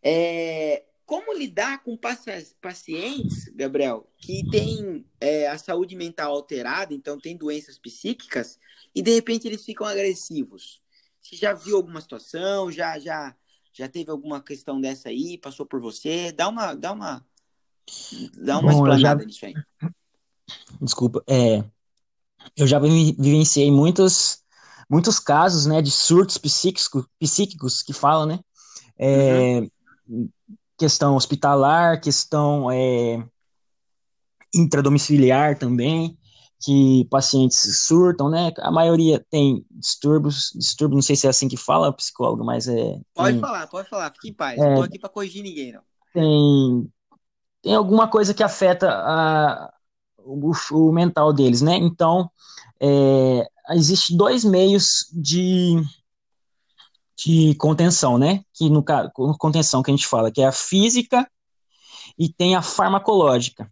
[0.02, 7.36] É, como lidar com pacientes, Gabriel, que têm é, a saúde mental alterada, então tem
[7.36, 8.58] doenças psíquicas,
[8.94, 10.80] e de repente eles ficam agressivos?
[11.20, 12.70] Você já viu alguma situação?
[12.70, 13.36] Já, já,
[13.72, 15.38] já teve alguma questão dessa aí?
[15.38, 16.32] Passou por você?
[16.32, 17.24] Dá uma, dá uma,
[18.34, 19.26] dá uma Bom, explanada já...
[19.26, 19.54] nisso aí.
[20.80, 21.64] Desculpa, é,
[22.56, 24.42] eu já vivenciei muitos,
[24.88, 28.40] muitos casos, né, de surtos psíquicos, psíquicos que falam, né?
[28.98, 30.28] É, uhum
[30.80, 33.22] questão hospitalar, questão é,
[34.54, 36.18] intradomiciliar também,
[36.60, 38.52] que pacientes surtam, né?
[38.58, 43.00] A maioria tem distúrbios, distúrbio, não sei se é assim que fala, psicólogo, mas é.
[43.14, 44.58] Pode tem, falar, pode falar, fique em paz.
[44.58, 45.82] É, não tô aqui para corrigir ninguém, não.
[46.12, 46.92] Tem,
[47.62, 49.72] tem alguma coisa que afeta a,
[50.18, 51.76] o, o mental deles, né?
[51.76, 52.30] Então,
[52.78, 55.82] é, existe dois meios de
[57.22, 58.42] de contenção, né?
[58.54, 61.30] Que no caso, contenção que a gente fala, que é a física
[62.18, 63.70] e tem a farmacológica.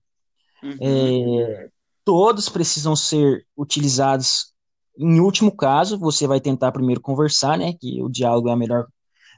[0.63, 0.77] Uhum.
[0.81, 1.71] É,
[2.09, 4.55] todos precisam ser utilizados.
[4.97, 7.75] Em último caso, você vai tentar primeiro conversar, né?
[7.75, 8.87] Que o diálogo é a melhor,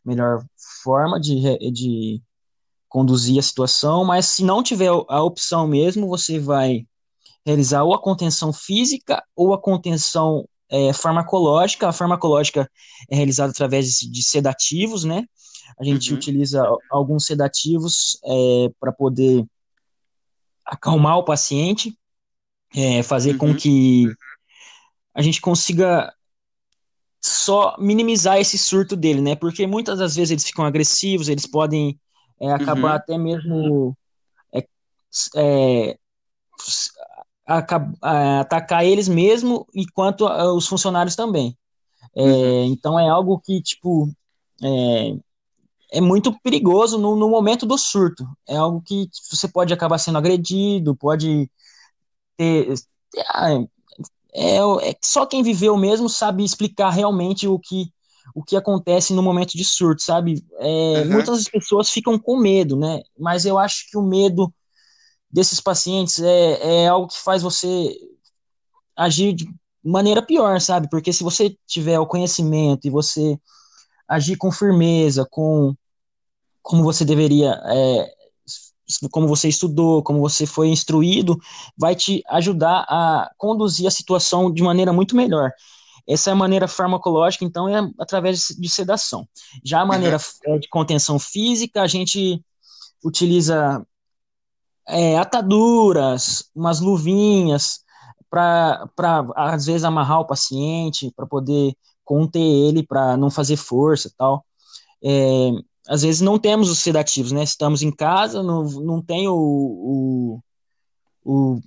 [0.05, 0.47] melhor
[0.85, 2.23] forma de, de
[2.89, 6.87] conduzir a situação, mas se não tiver a opção mesmo, você vai
[7.45, 11.89] realizar ou a contenção física ou a contenção é, farmacológica.
[11.89, 12.71] A farmacológica
[13.11, 15.25] é realizada através de sedativos, né?
[15.77, 16.19] A gente uhum.
[16.19, 19.45] utiliza alguns sedativos é, para poder
[20.65, 21.99] acalmar o paciente,
[22.75, 23.39] é, fazer uhum.
[23.39, 24.07] com que
[25.15, 26.13] a gente consiga
[27.21, 29.37] só minimizar esse surto dele, né?
[29.37, 31.99] Porque muitas das vezes eles ficam agressivos, eles podem
[32.41, 32.97] é, acabar uhum.
[32.97, 33.97] até mesmo
[34.55, 34.67] é,
[35.37, 35.97] é,
[37.47, 41.57] atacar eles mesmo e quanto os funcionários também.
[42.17, 42.65] É, uhum.
[42.67, 44.09] Então é algo que, tipo,
[44.63, 45.17] é,
[45.93, 48.25] é muito perigoso no, no, momento do surto.
[48.49, 51.51] É algo que você pode acabar sendo agredido, pode
[52.41, 52.75] ter.
[54.33, 54.57] É,
[54.89, 57.93] é, só quem viveu mesmo sabe explicar realmente o que,
[58.35, 60.43] o que acontece no momento de surto, sabe?
[60.59, 61.13] É, uhum.
[61.13, 63.03] Muitas pessoas ficam com medo, né?
[63.19, 64.53] Mas eu acho que o medo
[65.31, 67.95] desses pacientes é, é algo que faz você
[68.97, 69.49] agir de
[69.85, 70.89] maneira pior, sabe?
[70.89, 73.39] Porque se você tiver o conhecimento e você
[74.09, 75.75] agir com firmeza, com
[76.63, 78.15] como você deveria, é,
[79.11, 81.39] como você estudou, como você foi instruído,
[81.77, 85.53] vai te ajudar a conduzir a situação de maneira muito melhor.
[86.09, 89.29] Essa é a maneira farmacológica, então, é através de sedação.
[89.65, 90.59] Já a maneira uhum.
[90.59, 92.43] de contenção física, a gente
[93.05, 93.87] utiliza
[94.89, 97.81] é, ataduras, umas luvinhas,
[98.29, 98.89] para
[99.37, 101.75] às vezes amarrar o paciente, para poder
[102.05, 104.45] conter ele, para não fazer força tal.
[105.03, 105.51] É,
[105.89, 107.43] às vezes não temos os sedativos, né?
[107.43, 110.41] Estamos em casa, não, não tem o, o,
[111.25, 111.61] o,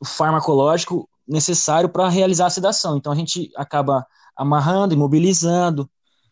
[0.00, 2.96] o farmacológico necessário para realizar a sedação.
[2.96, 5.88] Então a gente acaba amarrando, imobilizando,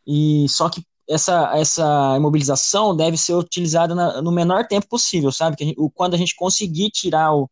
[0.06, 5.56] e só que essa, essa imobilização deve ser utilizada na, no menor tempo possível, sabe?
[5.56, 7.50] Que a gente, quando a gente conseguir tirar o.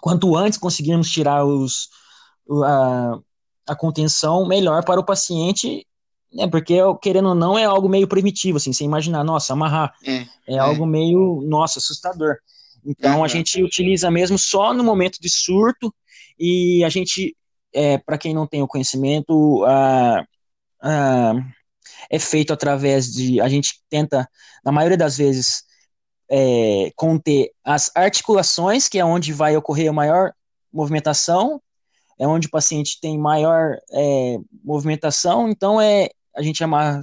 [0.00, 1.88] Quanto antes conseguirmos tirar os,
[2.64, 3.18] a,
[3.68, 5.86] a contenção, melhor para o paciente,
[6.32, 6.48] né?
[6.48, 9.92] Porque, querendo ou não, é algo meio primitivo, assim, você imaginar, nossa, amarrar.
[10.04, 10.58] É, é, é.
[10.58, 12.36] algo meio, nossa, assustador.
[12.84, 15.94] Então, a gente utiliza mesmo só no momento de surto
[16.38, 17.36] e a gente,
[17.72, 20.24] é, para quem não tem o conhecimento, a,
[20.82, 21.34] a
[22.10, 23.40] é feito através de.
[23.40, 24.28] A gente tenta,
[24.64, 25.64] na maioria das vezes,
[26.30, 30.32] é, conter as articulações, que é onde vai ocorrer a maior
[30.72, 31.60] movimentação,
[32.18, 37.00] é onde o paciente tem maior é, movimentação, então é a gente chama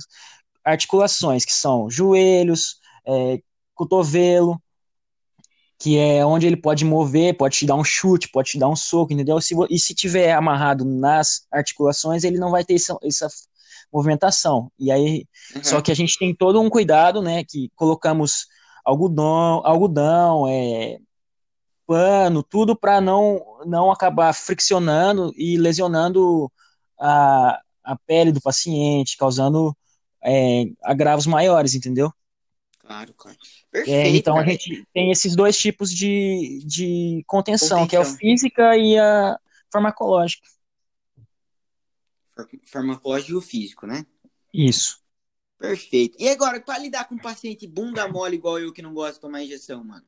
[0.63, 3.39] articulações, que são joelhos, é,
[3.73, 4.61] cotovelo,
[5.79, 8.75] que é onde ele pode mover, pode te dar um chute, pode te dar um
[8.75, 9.39] soco, entendeu?
[9.39, 13.27] Se, e se tiver amarrado nas articulações, ele não vai ter essa, essa
[13.91, 14.69] movimentação.
[14.77, 15.63] E aí, uhum.
[15.63, 17.45] só que a gente tem todo um cuidado, né?
[17.47, 18.45] Que colocamos
[18.83, 20.97] algodão, algodão, é,
[21.87, 26.51] pano, tudo para não não acabar friccionando e lesionando
[26.99, 29.75] a, a pele do paciente, causando
[30.23, 32.13] é, agravos maiores, entendeu?
[32.77, 33.37] Claro, claro.
[33.73, 34.47] É, Perfeito, é, então cara.
[34.47, 38.97] a gente tem esses dois tipos de, de contenção, contenção, que é a física e
[38.97, 39.39] a
[39.71, 40.47] farmacológica.
[42.63, 44.05] Farmacológico e o físico, né?
[44.53, 45.01] Isso.
[45.57, 46.15] Perfeito.
[46.19, 49.19] E agora, para lidar com um paciente bunda mole igual eu que não gosta de
[49.19, 50.05] tomar injeção, mano?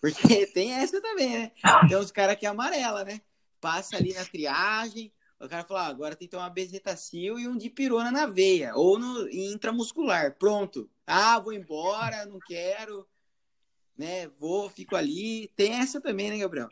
[0.00, 1.52] Porque tem essa também, né?
[1.88, 3.20] Tem os caras que é amarela, né?
[3.60, 7.58] Passa ali na triagem, o cara fala, ah, agora tem que tomar bezetacil e um
[7.58, 10.88] dipirona na veia, ou no intramuscular, pronto.
[11.04, 13.04] Ah, vou embora, não quero,
[13.98, 14.28] né?
[14.38, 15.50] Vou, fico ali.
[15.56, 16.68] Tem essa também, né, Gabriel?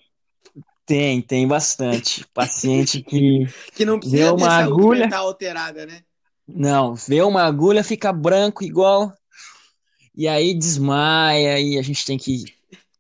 [0.87, 2.25] Tem, tem bastante.
[2.33, 6.05] Paciente que, que não precisa uma agulha alterada, né?
[6.47, 9.13] Não, vê uma agulha, fica branco igual,
[10.15, 12.45] e aí desmaia, e a gente tem que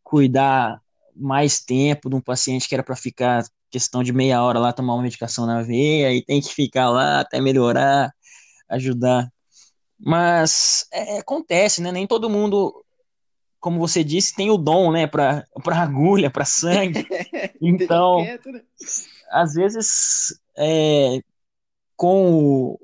[0.02, 0.80] cuidar
[1.14, 4.94] mais tempo de um paciente que era para ficar questão de meia hora lá tomar
[4.94, 8.12] uma medicação na veia, e tem que ficar lá até melhorar,
[8.68, 9.30] ajudar.
[9.98, 11.92] Mas é, acontece, né?
[11.92, 12.84] Nem todo mundo,
[13.60, 17.06] como você disse, tem o dom, né, para agulha, para sangue.
[17.62, 18.24] Então,
[19.30, 21.20] às vezes, é,
[21.94, 22.80] com o,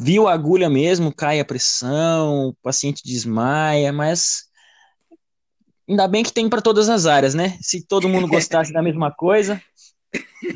[0.00, 4.46] viu a agulha mesmo, cai a pressão, o paciente desmaia, mas
[5.88, 7.56] ainda bem que tem para todas as áreas, né?
[7.60, 9.62] Se todo mundo gostasse da mesma coisa,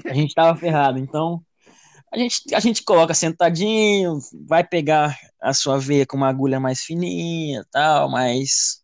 [0.04, 0.98] a gente tava ferrado.
[0.98, 1.42] Então,
[2.12, 6.80] a gente, a gente coloca sentadinho, vai pegar a sua veia com uma agulha mais
[6.80, 8.82] fininha, tal, mas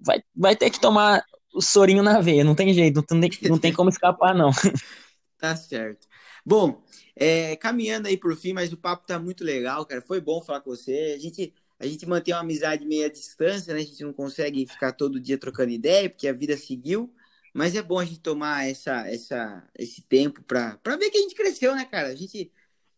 [0.00, 3.58] vai, vai ter que tomar o sorinho na veia, não tem jeito, não tem, não
[3.58, 4.50] tem como escapar, não.
[5.40, 6.08] Tá certo.
[6.44, 6.82] Bom,
[7.14, 10.02] é, caminhando aí por fim, mas o papo tá muito legal, cara.
[10.02, 11.14] Foi bom falar com você.
[11.16, 13.78] A gente, a gente mantém uma amizade meio à distância, né?
[13.78, 17.14] A gente não consegue ficar todo dia trocando ideia, porque a vida seguiu.
[17.54, 21.34] Mas é bom a gente tomar essa, essa, esse tempo para ver que a gente
[21.34, 22.08] cresceu, né, cara?
[22.08, 22.52] A gente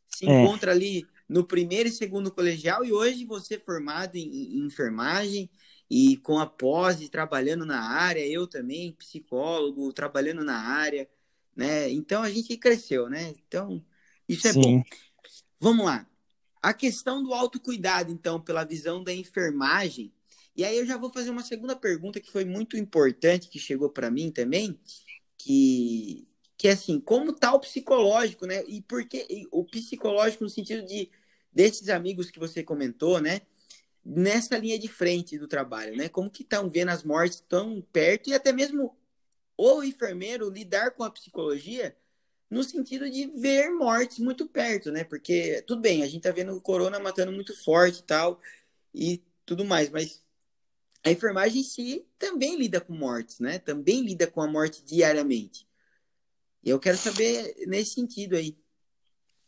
[0.06, 0.42] se é.
[0.42, 5.48] encontra ali no primeiro e segundo colegial e hoje você formado em, em enfermagem
[5.88, 11.08] e com a pós trabalhando na área, eu também, psicólogo, trabalhando na área,
[11.54, 11.90] né?
[11.90, 13.34] Então a gente cresceu, né?
[13.46, 13.84] Então
[14.28, 14.60] isso é Sim.
[14.60, 14.82] bom.
[15.58, 16.06] Vamos lá.
[16.62, 20.12] A questão do autocuidado, então, pela visão da enfermagem.
[20.56, 23.90] E aí eu já vou fazer uma segunda pergunta que foi muito importante, que chegou
[23.90, 24.78] para mim também,
[25.38, 28.62] que, que é assim, como tá o psicológico, né?
[28.66, 31.10] E por que o psicológico no sentido de
[31.52, 33.42] desses amigos que você comentou, né?
[34.04, 36.08] Nessa linha de frente do trabalho, né?
[36.08, 38.96] Como que estão vendo as mortes tão perto e até mesmo
[39.56, 41.96] o enfermeiro lidar com a psicologia
[42.50, 45.04] no sentido de ver mortes muito perto, né?
[45.04, 48.40] Porque, tudo bem, a gente tá vendo o corona matando muito forte e tal,
[48.94, 50.22] e tudo mais, mas
[51.04, 53.58] a enfermagem em si também lida com mortes, né?
[53.58, 55.66] Também lida com a morte diariamente.
[56.62, 58.56] E eu quero saber nesse sentido aí.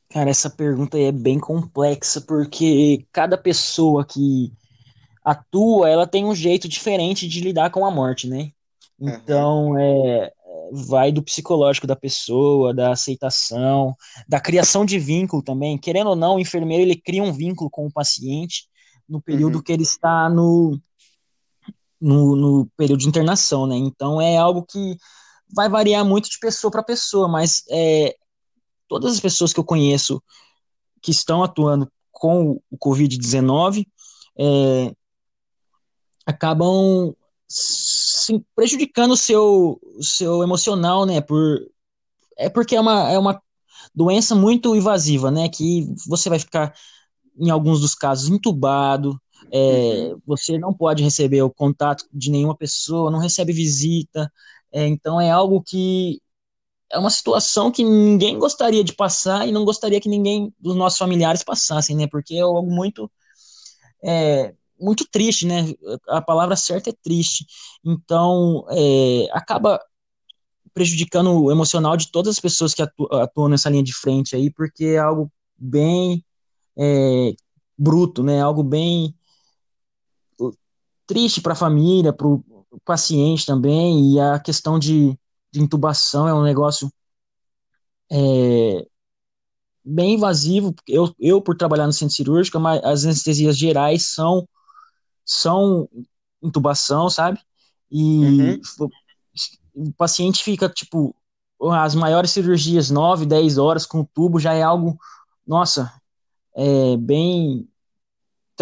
[0.09, 4.53] Cara, essa pergunta aí é bem complexa, porque cada pessoa que
[5.25, 8.51] atua, ela tem um jeito diferente de lidar com a morte, né?
[9.01, 9.79] Então, uhum.
[9.79, 10.33] é,
[10.73, 13.95] vai do psicológico da pessoa, da aceitação,
[14.29, 15.79] da criação de vínculo também.
[15.79, 18.67] Querendo ou não, o enfermeiro ele cria um vínculo com o paciente
[19.09, 19.63] no período uhum.
[19.63, 20.79] que ele está no,
[22.03, 23.77] no, no, período de internação, né?
[23.77, 24.97] Então é algo que
[25.55, 28.17] vai variar muito de pessoa para pessoa, mas é,
[28.89, 30.23] todas as pessoas que eu conheço
[31.01, 33.87] que estão atuando com o Covid-19
[34.39, 34.95] é,
[36.27, 37.15] acabam
[37.49, 41.21] sim, prejudicando o seu, o seu emocional, né?
[41.21, 41.61] Por,
[42.37, 43.43] é porque é uma, é uma
[43.95, 45.49] doença muito invasiva, né?
[45.49, 46.75] Que você vai ficar,
[47.39, 49.21] em alguns dos casos, entubado,
[49.51, 50.21] é, uhum.
[50.27, 54.31] você não pode receber o contato de nenhuma pessoa, não recebe visita,
[54.73, 56.21] é, então é algo que
[56.91, 60.99] é uma situação que ninguém gostaria de passar e não gostaria que ninguém dos nossos
[60.99, 62.07] familiares passassem, né?
[62.07, 63.11] Porque é algo muito
[64.05, 65.73] é, muito triste, né?
[66.09, 67.47] A palavra certa é triste.
[67.85, 69.81] Então, é, acaba
[70.75, 74.51] prejudicando o emocional de todas as pessoas que atu atuam nessa linha de frente aí,
[74.51, 76.25] porque é algo bem
[76.77, 77.35] é,
[77.79, 78.41] bruto, né?
[78.43, 79.15] Algo bem
[81.13, 82.43] triste para a família, para o
[82.87, 85.19] paciente também, e a questão de,
[85.53, 86.91] de, intubação é um negócio
[88.11, 88.87] é,
[89.85, 90.75] bem invasivo.
[90.89, 94.49] Eu, eu por trabalhar no centro cirúrgico, as anestesias gerais são,
[95.23, 95.87] são
[96.43, 97.39] intubação, sabe?
[97.91, 98.61] E uhum.
[99.75, 101.15] o paciente fica, tipo,
[101.61, 104.99] as maiores cirurgias, 9, 10 horas com o tubo, já é algo,
[105.47, 105.93] nossa,
[106.57, 107.69] é bem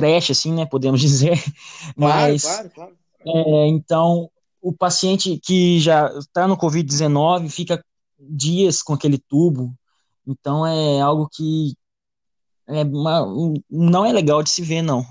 [0.01, 1.39] trash, assim, né, podemos dizer.
[1.39, 2.97] Claro, Mas, claro, claro.
[3.27, 4.31] É, então,
[4.63, 7.85] o paciente que já está no Covid-19 fica
[8.19, 9.75] dias com aquele tubo,
[10.27, 11.75] então é algo que
[12.67, 13.27] é uma,
[13.69, 15.05] não é legal de se ver, não.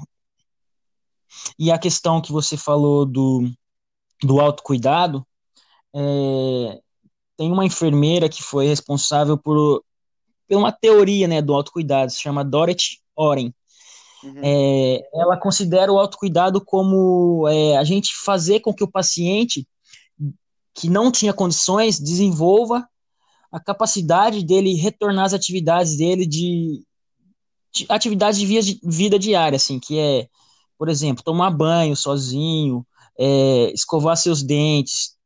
[1.57, 3.49] E a questão que você falou do,
[4.23, 5.25] do autocuidado,
[5.93, 6.79] é,
[7.37, 9.83] tem uma enfermeira que foi responsável por,
[10.47, 13.53] por uma teoria né, do autocuidado, se chama Dorothy Oren.
[14.23, 14.41] Uhum.
[14.43, 19.67] É, ela considera o autocuidado como é, a gente fazer com que o paciente
[20.73, 22.87] que não tinha condições desenvolva
[23.51, 26.83] a capacidade dele retornar às atividades dele de,
[27.73, 30.27] de atividades de vida diária, assim, que é,
[30.77, 32.85] por exemplo, tomar banho sozinho,
[33.17, 35.17] é, escovar seus dentes,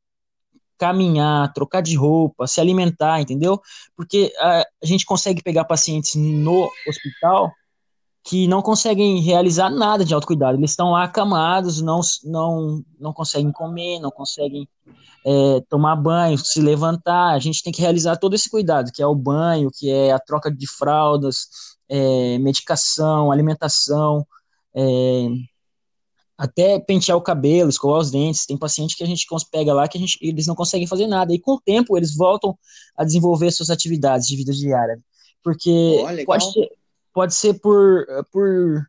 [0.77, 3.61] caminhar, trocar de roupa, se alimentar, entendeu?
[3.95, 7.51] Porque a, a gente consegue pegar pacientes no hospital
[8.23, 10.57] que não conseguem realizar nada de autocuidado.
[10.57, 14.67] Eles estão lá acamados, não, não, não conseguem comer, não conseguem
[15.25, 17.33] é, tomar banho, se levantar.
[17.33, 20.19] A gente tem que realizar todo esse cuidado, que é o banho, que é a
[20.19, 21.47] troca de fraldas,
[21.89, 24.25] é, medicação, alimentação,
[24.73, 25.27] é,
[26.37, 28.45] até pentear o cabelo, escovar os dentes.
[28.45, 31.33] Tem paciente que a gente pega lá que a gente, eles não conseguem fazer nada.
[31.33, 32.57] E com o tempo eles voltam
[32.95, 34.97] a desenvolver suas atividades de vida diária.
[35.43, 36.69] Porque oh, pode ser
[37.13, 38.87] pode ser por, por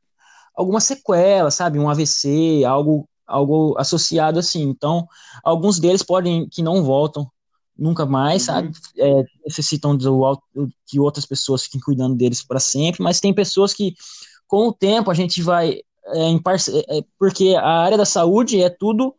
[0.54, 1.78] alguma sequela, sabe?
[1.78, 4.62] Um AVC, algo, algo associado assim.
[4.62, 5.06] Então,
[5.42, 7.30] alguns deles podem que não voltam
[7.76, 8.54] nunca mais, uhum.
[8.54, 8.72] sabe?
[8.98, 10.42] É, necessitam do,
[10.86, 13.94] que outras pessoas fiquem cuidando deles para sempre, mas tem pessoas que,
[14.46, 15.80] com o tempo, a gente vai.
[16.06, 16.70] É, em parce...
[16.70, 19.14] É, é, porque a área da saúde é tudo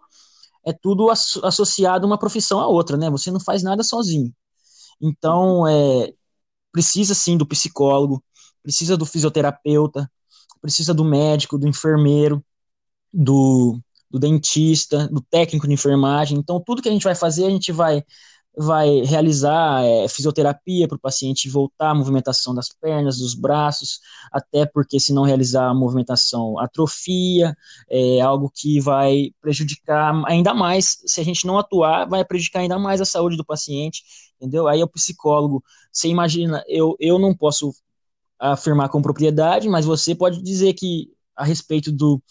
[0.67, 3.07] é tudo associado uma profissão à outra, né?
[3.11, 4.33] Você não faz nada sozinho.
[4.99, 6.11] Então, é,
[6.71, 8.23] precisa sim do psicólogo,
[8.65, 10.11] precisa do fisioterapeuta,
[10.59, 12.43] precisa do médico, do enfermeiro,
[13.13, 16.39] do, do dentista, do técnico de enfermagem.
[16.39, 18.03] Então, tudo que a gente vai fazer, a gente vai
[18.57, 23.99] vai realizar é, fisioterapia para o paciente voltar a movimentação das pernas, dos braços,
[24.31, 27.53] até porque se não realizar a movimentação atrofia,
[27.89, 32.79] é algo que vai prejudicar ainda mais, se a gente não atuar, vai prejudicar ainda
[32.79, 34.03] mais a saúde do paciente,
[34.39, 34.69] entendeu?
[34.69, 35.61] Aí o psicólogo,
[35.91, 37.73] você imagina, eu, eu não posso
[38.39, 42.21] afirmar com propriedade, mas você pode dizer que a respeito do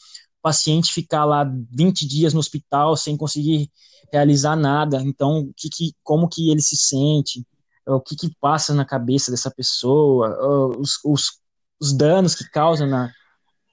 [0.43, 3.71] paciente ficar lá 20 dias no hospital sem conseguir
[4.13, 7.45] realizar nada, então que, que, como que ele se sente,
[7.87, 10.37] o que, que passa na cabeça dessa pessoa,
[10.79, 11.41] os, os,
[11.81, 13.11] os danos que causa na,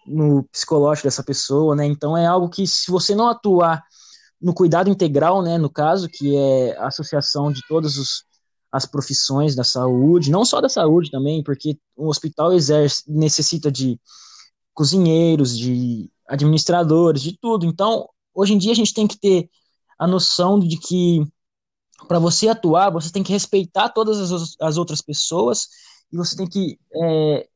[0.06, 1.86] no psicológico dessa pessoa, né?
[1.86, 3.84] Então é algo que se você não atuar
[4.42, 8.24] no cuidado integral, né, no caso, que é a associação de todos os
[8.72, 14.00] as profissões da saúde, não só da saúde também, porque o hospital exerce, necessita de
[14.74, 17.66] cozinheiros, de administradores, de tudo.
[17.66, 19.50] Então, hoje em dia a gente tem que ter
[20.00, 21.26] a noção de que
[22.08, 25.68] para você atuar, você tem que respeitar todas as, as outras pessoas
[26.12, 27.48] e você tem que é,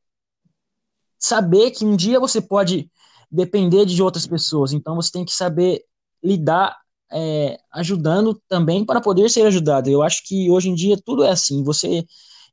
[1.18, 2.90] saber que um dia você pode
[3.30, 4.72] depender de outras pessoas.
[4.72, 5.84] Então, você tem que saber
[6.22, 6.78] lidar
[7.12, 9.88] é, ajudando também para poder ser ajudado.
[9.88, 11.62] Eu acho que hoje em dia tudo é assim.
[11.62, 12.04] Você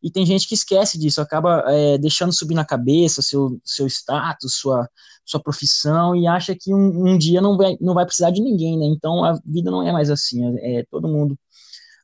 [0.03, 4.55] e tem gente que esquece disso, acaba é, deixando subir na cabeça seu, seu status,
[4.55, 4.89] sua,
[5.23, 8.77] sua profissão e acha que um, um, dia não vai, não vai precisar de ninguém,
[8.77, 8.85] né?
[8.85, 10.57] Então a vida não é mais assim.
[10.57, 11.39] É, é todo mundo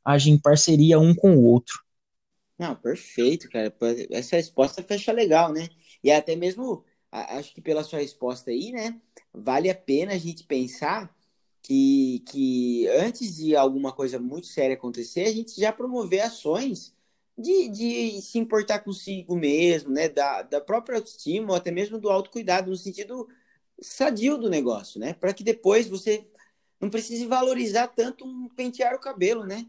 [0.06, 1.84] age em parceria um com o outro.
[2.58, 3.74] Não, perfeito, cara.
[4.12, 5.68] Essa resposta fecha legal, né?
[6.02, 8.98] E até mesmo, acho que pela sua resposta aí, né?
[9.34, 11.14] Vale a pena a gente pensar
[11.62, 16.96] que, que antes de alguma coisa muito séria acontecer, a gente já promover ações
[17.38, 20.10] de, de se importar consigo mesmo, né?
[20.10, 23.28] Da, da própria autoestima, ou até mesmo do autocuidado, no sentido
[23.82, 25.14] sadio do negócio, né?
[25.14, 26.26] Para que depois você
[26.80, 29.68] não precise valorizar tanto um pentear o cabelo, né?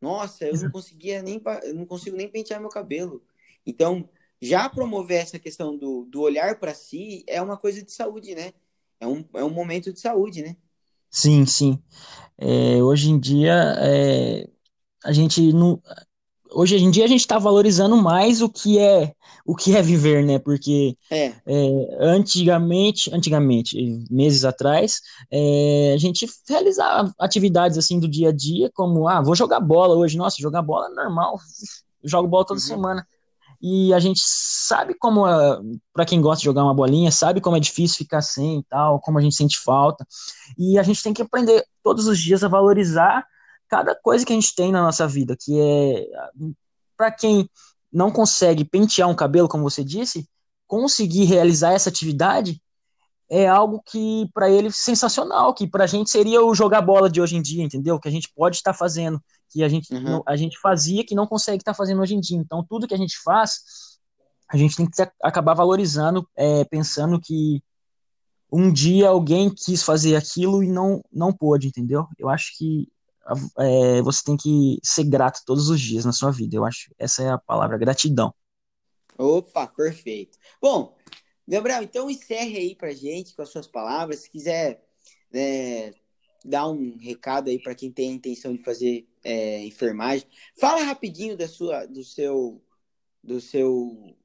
[0.00, 3.22] Nossa, eu não conseguia nem eu não consigo nem pentear meu cabelo.
[3.66, 4.08] Então,
[4.40, 8.52] já promover essa questão do, do olhar para si é uma coisa de saúde, né?
[9.00, 10.56] É um, é um momento de saúde, né?
[11.14, 11.78] Sim, sim.
[12.36, 14.48] É, hoje em dia, é,
[15.04, 15.80] a gente não,
[16.50, 19.14] hoje em dia a gente está valorizando mais o que é
[19.46, 20.40] o que é viver, né?
[20.40, 21.32] Porque é.
[21.46, 23.76] É, antigamente, antigamente,
[24.10, 25.00] meses atrás,
[25.30, 29.94] é, a gente realizava atividades assim do dia a dia, como ah, vou jogar bola
[29.94, 31.38] hoje, nossa, jogar bola é normal,
[32.02, 32.66] eu jogo bola toda uhum.
[32.66, 33.06] semana.
[33.66, 35.58] E a gente sabe como, é,
[35.90, 39.00] para quem gosta de jogar uma bolinha, sabe como é difícil ficar sem e tal,
[39.00, 40.06] como a gente sente falta.
[40.58, 43.26] E a gente tem que aprender todos os dias a valorizar
[43.66, 46.06] cada coisa que a gente tem na nossa vida, que é
[46.94, 47.48] para quem
[47.90, 50.28] não consegue pentear um cabelo, como você disse,
[50.66, 52.60] conseguir realizar essa atividade
[53.30, 57.20] é algo que para ele sensacional, que para a gente seria o jogar bola de
[57.20, 57.98] hoje em dia, entendeu?
[57.98, 60.22] Que a gente pode estar fazendo, que a gente, uhum.
[60.26, 62.38] a gente fazia que não consegue estar fazendo hoje em dia.
[62.38, 63.60] Então, tudo que a gente faz,
[64.48, 67.62] a gente tem que acabar valorizando, é, pensando que
[68.52, 72.06] um dia alguém quis fazer aquilo e não, não pôde, entendeu?
[72.18, 72.88] Eu acho que
[73.58, 76.56] é, você tem que ser grato todos os dias na sua vida.
[76.56, 78.32] Eu acho essa é a palavra gratidão.
[79.16, 80.36] Opa, perfeito.
[80.60, 80.94] Bom,
[81.46, 84.20] Gabriel, então encerre aí pra gente com as suas palavras.
[84.20, 84.82] Se quiser
[85.32, 85.92] é,
[86.44, 90.26] dar um recado aí para quem tem a intenção de fazer é, enfermagem,
[90.58, 92.62] fala rapidinho da sua, do seu,
[93.22, 94.16] do seu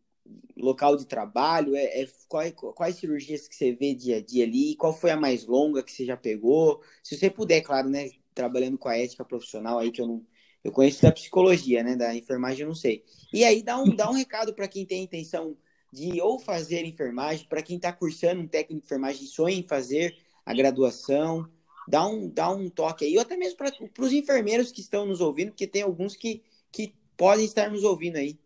[0.55, 1.75] local de trabalho.
[1.75, 4.75] É, é quais, quais cirurgias que você vê dia a dia ali?
[4.75, 6.81] Qual foi a mais longa que você já pegou?
[7.03, 8.09] Se você puder, claro, né?
[8.33, 10.25] Trabalhando com a ética profissional aí que eu não
[10.61, 11.95] eu conheço da psicologia, né?
[11.95, 13.03] Da enfermagem eu não sei.
[13.33, 15.55] E aí dá um, dá um recado para quem tem a intenção
[15.91, 20.15] de ou fazer enfermagem, para quem está cursando um técnico de enfermagem sonha em fazer
[20.45, 21.49] a graduação,
[21.87, 25.21] dá um, dá um toque aí, ou até mesmo para os enfermeiros que estão nos
[25.21, 28.37] ouvindo, porque tem alguns que, que podem estar nos ouvindo aí.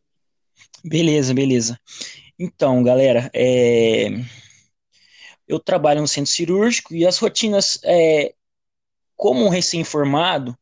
[0.83, 1.79] Beleza, beleza.
[2.37, 4.07] Então, galera, é...
[5.47, 8.33] eu trabalho no centro cirúrgico e as rotinas, é...
[9.15, 10.57] como um recém-formado,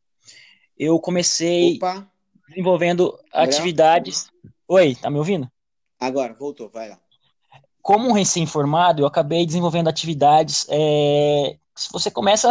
[0.76, 2.10] eu comecei Opa.
[2.48, 4.30] desenvolvendo atividades.
[4.66, 5.51] Oi, tá me ouvindo?
[6.02, 6.98] Agora, voltou, vai lá.
[7.80, 10.66] Como um recém-formado, eu acabei desenvolvendo atividades.
[10.68, 11.56] É,
[11.92, 12.50] você começa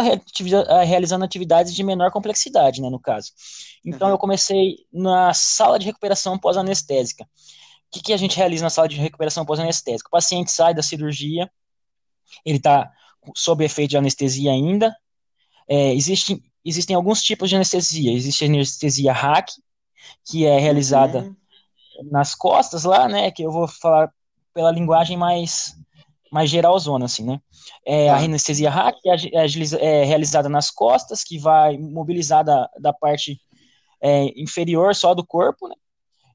[0.86, 3.30] realizando atividades de menor complexidade, né, no caso.
[3.84, 4.14] Então, uhum.
[4.14, 7.24] eu comecei na sala de recuperação pós-anestésica.
[7.24, 7.28] O
[7.92, 10.08] que, que a gente realiza na sala de recuperação pós-anestésica?
[10.08, 11.50] O paciente sai da cirurgia,
[12.46, 12.90] ele está
[13.36, 14.96] sob efeito de anestesia ainda.
[15.68, 18.12] É, existe, existem alguns tipos de anestesia.
[18.12, 19.50] Existe a anestesia hack,
[20.24, 21.41] que é realizada uhum
[22.04, 23.30] nas costas lá, né?
[23.30, 24.12] Que eu vou falar
[24.54, 25.76] pela linguagem mais
[26.30, 27.38] mais geralzona, assim, né?
[27.84, 28.24] É, a tá.
[28.24, 29.44] anestesia hack é,
[29.80, 33.38] é, realizada nas costas, que vai mobilizar da, da parte
[34.00, 35.74] é, inferior só do corpo, né?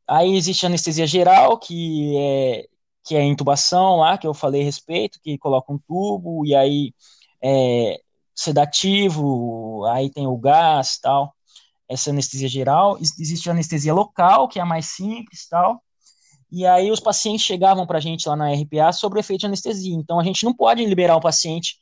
[0.07, 2.67] Aí existe a anestesia geral, que é,
[3.03, 6.53] que é a intubação lá, que eu falei a respeito, que coloca um tubo, e
[6.53, 6.93] aí
[7.41, 7.99] é,
[8.35, 11.35] sedativo, aí tem o gás tal
[11.89, 12.97] essa anestesia geral.
[12.99, 15.81] Existe a anestesia local, que é a mais simples tal.
[16.51, 19.45] E aí os pacientes chegavam para a gente lá na RPA sobre o efeito de
[19.47, 19.95] anestesia.
[19.95, 21.77] Então a gente não pode liberar o paciente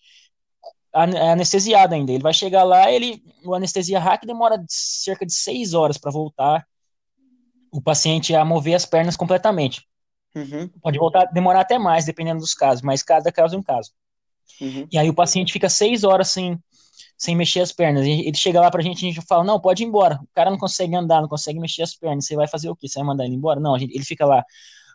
[0.93, 2.11] anestesiado ainda.
[2.11, 6.65] Ele vai chegar lá, ele, o anestesia hack demora cerca de seis horas para voltar
[7.71, 9.85] o paciente a mover as pernas completamente.
[10.33, 10.69] Uhum.
[10.81, 13.91] Pode voltar, demorar até mais, dependendo dos casos, mas cada caso é um caso.
[14.61, 14.87] Uhum.
[14.91, 16.57] E aí o paciente fica seis horas sem,
[17.17, 18.05] sem mexer as pernas.
[18.05, 20.19] Ele chega lá pra gente e a gente fala, não, pode ir embora.
[20.21, 22.25] O cara não consegue andar, não consegue mexer as pernas.
[22.25, 22.87] Você vai fazer o quê?
[22.87, 23.59] Você vai mandar ele embora?
[23.59, 24.43] Não, gente, ele fica lá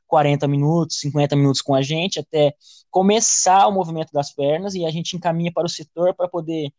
[0.06, 2.54] 40 minutos, 50 minutos com a gente até
[2.90, 6.72] começar o movimento das pernas e a gente encaminha para o setor para poder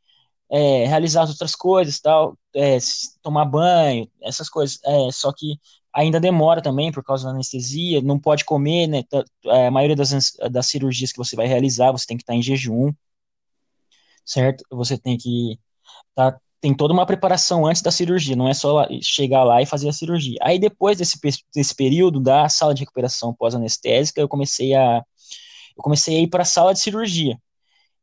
[0.50, 2.78] é, realizar as outras coisas, tal, é,
[3.22, 4.80] tomar banho, essas coisas.
[4.86, 5.58] É, só que
[5.94, 9.04] ainda demora também por causa da anestesia, não pode comer, né?
[9.46, 10.12] É, a maioria das,
[10.52, 12.92] das cirurgias que você vai realizar, você tem que estar em jejum
[14.26, 14.64] certo?
[14.72, 15.60] Você tem que
[16.16, 19.90] tá, tem toda uma preparação antes da cirurgia, não é só chegar lá e fazer
[19.90, 20.38] a cirurgia.
[20.42, 21.20] Aí depois desse,
[21.54, 25.04] desse período da sala de recuperação pós-anestésica, eu comecei a
[25.78, 27.38] eu comecei a ir para a sala de cirurgia.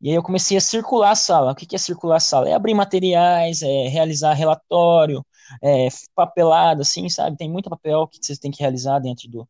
[0.01, 1.53] E aí eu comecei a circular a sala.
[1.53, 2.49] O que é circular a sala?
[2.49, 5.25] É abrir materiais, é realizar relatório,
[5.63, 7.37] é papelada, assim, sabe?
[7.37, 9.49] Tem muito papel que você tem que realizar dentro do,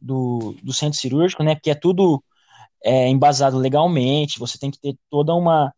[0.00, 1.54] do, do centro cirúrgico, né?
[1.54, 2.22] Porque é tudo
[2.84, 5.72] é, embasado legalmente, você tem que ter toda uma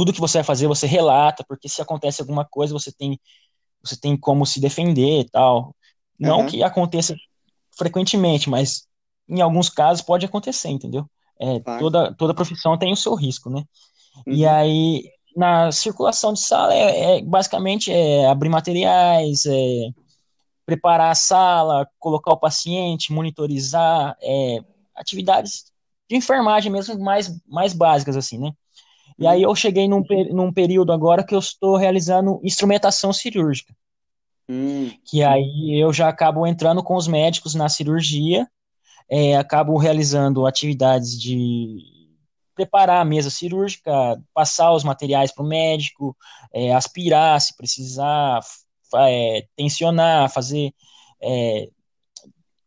[0.00, 3.20] tudo que você vai fazer você relata, porque se acontece alguma coisa você tem
[3.82, 5.76] você tem como se defender e tal.
[6.18, 6.46] Não uhum.
[6.46, 7.14] que aconteça
[7.76, 8.86] frequentemente, mas
[9.28, 11.04] em alguns casos pode acontecer, entendeu?
[11.38, 13.62] É, toda, toda profissão tem o seu risco, né?
[14.26, 14.32] Uhum.
[14.32, 15.04] E aí,
[15.36, 19.90] na circulação de sala, é, é, basicamente é abrir materiais, é,
[20.64, 24.60] preparar a sala, colocar o paciente, monitorizar, é,
[24.94, 25.70] atividades
[26.08, 28.50] de enfermagem mesmo mais, mais básicas, assim, né?
[29.20, 33.76] E aí eu cheguei num, num período agora que eu estou realizando instrumentação cirúrgica.
[34.48, 34.90] Hum.
[35.04, 38.48] Que aí eu já acabo entrando com os médicos na cirurgia,
[39.10, 41.78] é, acabo realizando atividades de
[42.54, 43.92] preparar a mesa cirúrgica,
[44.32, 46.16] passar os materiais para o médico,
[46.52, 48.40] é, aspirar se precisar,
[48.94, 50.72] é, tensionar, fazer
[51.22, 51.68] é,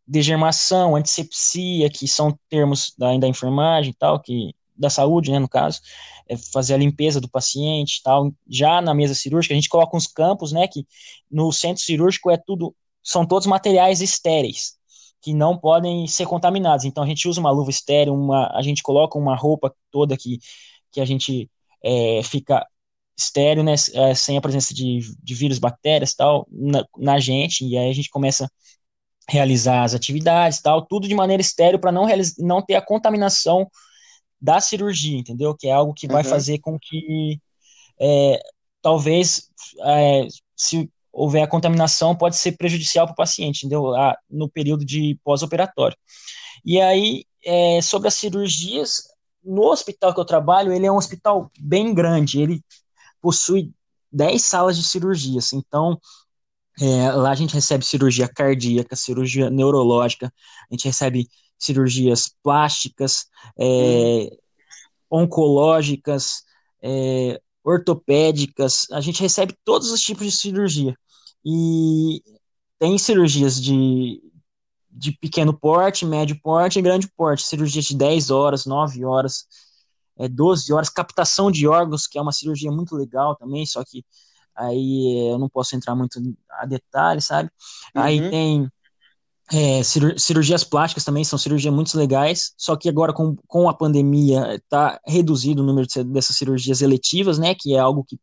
[0.05, 5.49] degermação, antisepsia, que são termos da, da enfermagem e tal, que da saúde, né, no
[5.49, 5.81] caso,
[6.27, 8.31] é fazer a limpeza do paciente tal.
[8.47, 10.85] Já na mesa cirúrgica, a gente coloca uns campos, né, que
[11.29, 14.73] no centro cirúrgico é tudo, são todos materiais estéreis,
[15.21, 16.85] que não podem ser contaminados.
[16.85, 20.39] Então a gente usa uma luva estéreo, uma, a gente coloca uma roupa toda que,
[20.91, 21.49] que a gente
[21.83, 22.65] é, fica
[23.17, 27.77] estéreo, né, é, sem a presença de, de vírus, bactérias tal, na, na gente, e
[27.77, 28.49] aí a gente começa
[29.29, 32.05] realizar as atividades tal, tudo de maneira estéreo para não,
[32.39, 33.69] não ter a contaminação
[34.43, 35.55] da cirurgia, entendeu?
[35.55, 36.29] Que é algo que vai uhum.
[36.29, 37.39] fazer com que
[37.97, 38.43] é,
[38.81, 39.49] talvez
[39.85, 43.95] é, se houver a contaminação pode ser prejudicial para o paciente, entendeu?
[43.95, 45.95] A, no período de pós-operatório.
[46.65, 49.03] E aí, é, sobre as cirurgias,
[49.41, 52.61] no hospital que eu trabalho, ele é um hospital bem grande, ele
[53.21, 53.71] possui
[54.11, 55.97] 10 salas de cirurgias, então
[56.81, 60.33] é, lá a gente recebe cirurgia cardíaca, cirurgia neurológica,
[60.69, 61.29] a gente recebe
[61.63, 64.29] cirurgias plásticas, é,
[65.09, 66.43] oncológicas,
[66.81, 70.97] é, ortopédicas, a gente recebe todos os tipos de cirurgia.
[71.45, 72.21] E
[72.77, 74.21] tem cirurgias de,
[74.91, 79.45] de pequeno porte, médio porte e grande porte, cirurgias de 10 horas, 9 horas,
[80.17, 84.03] é, 12 horas, captação de órgãos, que é uma cirurgia muito legal também, só que
[84.55, 87.49] aí eu não posso entrar muito a detalhe, sabe?
[87.95, 88.01] Uhum.
[88.01, 88.69] Aí tem
[89.51, 94.55] é, cirurgias plásticas também são cirurgias muito legais, só que agora com, com a pandemia
[94.55, 97.53] está reduzido o número de, dessas cirurgias eletivas, né?
[97.53, 98.17] Que é algo que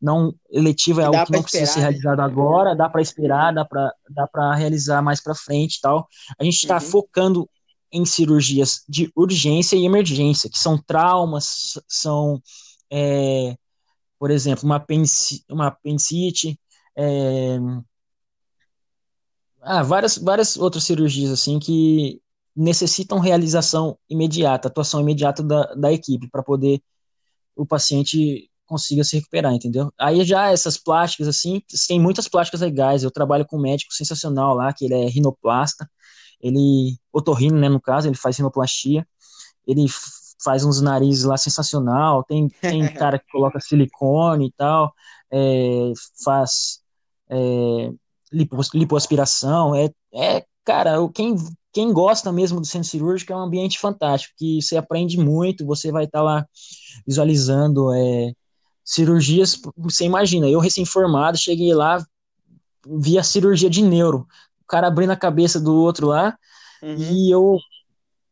[0.00, 1.86] não eletiva é algo que não precisa ser né?
[1.86, 2.24] realizado né?
[2.24, 6.06] agora, dá para esperar, dá para dá para realizar mais para frente, tal.
[6.38, 6.80] A gente está uhum.
[6.80, 7.48] focando
[7.90, 12.42] em cirurgias de urgência e emergência, que são traumas, são,
[12.92, 13.56] é,
[14.18, 16.58] por exemplo, uma, apendicite, uma apendicite
[16.98, 17.56] é,
[19.64, 22.20] ah, várias, várias outras cirurgias assim que
[22.54, 26.80] necessitam realização imediata, atuação imediata da, da equipe para poder
[27.56, 29.92] o paciente consiga se recuperar, entendeu?
[29.98, 33.02] Aí já essas plásticas assim, tem muitas plásticas legais.
[33.02, 35.88] Eu trabalho com um médico sensacional lá, que ele é rinoplasta,
[36.40, 39.06] ele otorrino, né, no caso, ele faz rinoplastia.
[39.66, 39.86] Ele
[40.42, 42.24] faz uns narizes lá sensacional.
[42.24, 44.92] Tem tem cara que coloca silicone e tal,
[45.30, 45.92] é,
[46.24, 46.80] faz
[47.30, 47.90] é,
[48.74, 51.36] lipoaspiração, é, é cara, quem,
[51.72, 55.90] quem gosta mesmo do centro cirúrgico é um ambiente fantástico, que você aprende muito, você
[55.90, 56.46] vai estar tá lá
[57.06, 58.32] visualizando é,
[58.84, 62.04] cirurgias, você imagina, eu recém-formado, cheguei lá,
[62.86, 64.26] vi a cirurgia de neuro,
[64.62, 66.36] o cara abrindo a cabeça do outro lá,
[66.82, 66.96] uhum.
[66.96, 67.58] e eu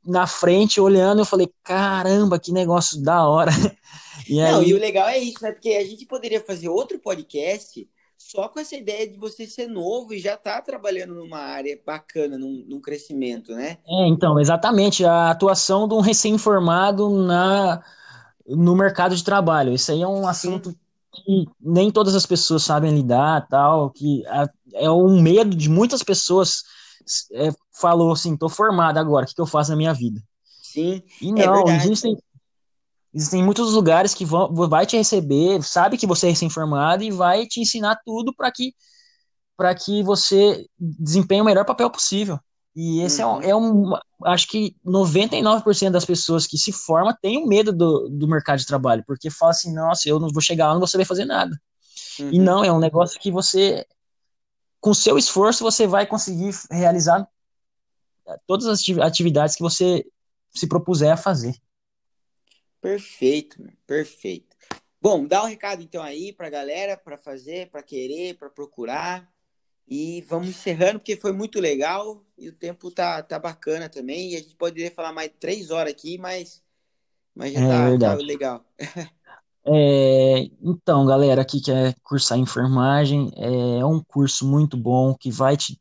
[0.05, 3.51] na frente olhando, eu falei, caramba, que negócio da hora.
[4.29, 4.69] E Não, aí...
[4.69, 5.51] e o legal é isso, né?
[5.51, 7.89] Porque a gente poderia fazer outro podcast
[8.31, 11.79] só com essa ideia de você ser novo e já estar tá trabalhando numa área
[11.85, 13.79] bacana, num, num, crescimento, né?
[13.87, 17.83] É, então, exatamente, a atuação de um recém-formado na
[18.47, 19.73] no mercado de trabalho.
[19.73, 20.77] Isso aí é um assunto Sim.
[21.13, 24.23] que nem todas as pessoas sabem lidar, tal, que
[24.75, 26.63] é um medo de muitas pessoas.
[27.33, 30.21] É, falou assim, tô formado agora, o que, que eu faço na minha vida?
[30.45, 31.03] Sim.
[31.21, 32.17] E é não, é existem
[33.15, 37.47] Existem muitos lugares que vão, vai te receber, sabe que você é recém-formado e vai
[37.47, 38.75] te ensinar tudo para que
[39.57, 42.39] para que você desempenhe o melhor papel possível.
[42.75, 43.43] E esse uhum.
[43.43, 44.01] é, um, é um.
[44.25, 48.67] Acho que 99% das pessoas que se formam têm um medo do, do mercado de
[48.67, 51.55] trabalho, porque fala assim: nossa, eu não vou chegar lá, não vou saber fazer nada.
[52.19, 52.31] Uhum.
[52.33, 53.87] E não, é um negócio que você,
[54.81, 57.29] com seu esforço, você vai conseguir realizar
[58.47, 60.05] todas as atividades que você
[60.55, 61.55] se propuser a fazer.
[62.83, 64.57] Perfeito, perfeito.
[65.01, 69.31] Bom, dá um recado então aí pra galera, para fazer, para querer, para procurar.
[69.87, 74.33] E vamos encerrando, porque foi muito legal e o tempo tá, tá bacana também.
[74.33, 76.61] E a gente poderia falar mais três horas aqui, mas,
[77.33, 78.65] mas já é tá, tá legal.
[79.65, 85.81] É, então, galera, aqui quer cursar enfermagem, é um curso muito bom que vai te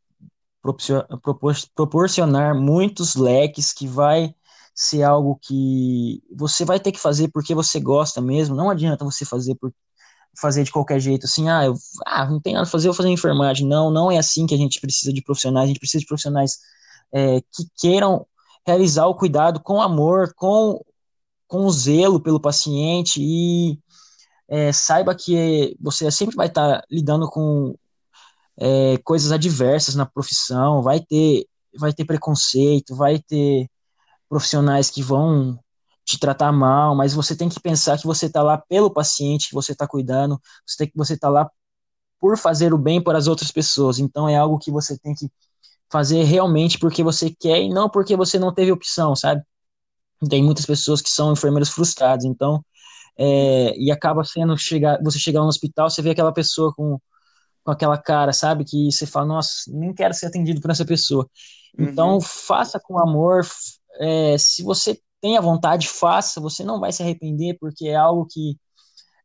[1.74, 4.32] proporcionar muitos leques, que vai
[4.82, 8.56] ser algo que você vai ter que fazer porque você gosta mesmo.
[8.56, 9.72] Não adianta você fazer por
[10.40, 11.74] fazer de qualquer jeito, assim, ah, eu,
[12.06, 13.66] ah, não tem nada a fazer, eu vou fazer enfermagem.
[13.66, 15.64] Não, não é assim que a gente precisa de profissionais.
[15.64, 16.58] A gente precisa de profissionais
[17.12, 18.26] é, que queiram
[18.66, 20.82] realizar o cuidado com amor, com,
[21.46, 23.78] com zelo pelo paciente e
[24.48, 27.74] é, saiba que você sempre vai estar lidando com
[28.58, 31.46] é, coisas adversas na profissão, vai ter,
[31.78, 33.68] vai ter preconceito, vai ter
[34.32, 35.58] profissionais que vão
[36.06, 39.54] te tratar mal, mas você tem que pensar que você está lá pelo paciente, que
[39.54, 41.50] você está cuidando, você tem que você está lá
[42.18, 43.98] por fazer o bem para as outras pessoas.
[43.98, 45.30] Então é algo que você tem que
[45.90, 49.42] fazer realmente porque você quer e não porque você não teve opção, sabe?
[50.30, 52.64] Tem muitas pessoas que são enfermeiros frustrados, então,
[53.18, 56.98] é, e acaba sendo chegar, você chegar no hospital, você vê aquela pessoa com,
[57.62, 58.64] com aquela cara, sabe?
[58.64, 61.28] Que você fala, nossa, nem quero ser atendido por essa pessoa.
[61.78, 62.20] Então, uhum.
[62.20, 63.44] faça com amor.
[64.00, 66.40] É, se você tem a vontade, faça.
[66.40, 68.58] Você não vai se arrepender, porque é algo que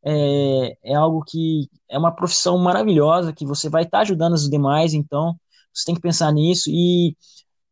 [0.05, 4.49] é, é algo que é uma profissão maravilhosa, que você vai estar tá ajudando os
[4.49, 4.93] demais.
[4.93, 5.36] Então,
[5.74, 7.15] você tem que pensar nisso e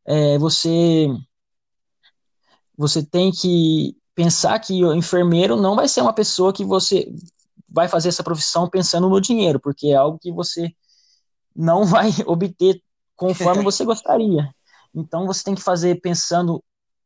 [0.06, 1.08] é, você
[2.78, 7.10] você tem que pensar que o enfermeiro não vai ser uma pessoa que você
[7.70, 10.74] vai fazer essa profissão pensando no dinheiro, porque é algo que você
[11.56, 12.82] não vai obter
[13.16, 14.50] conforme você gostaria.
[14.94, 16.64] Então você tem que fazer pensando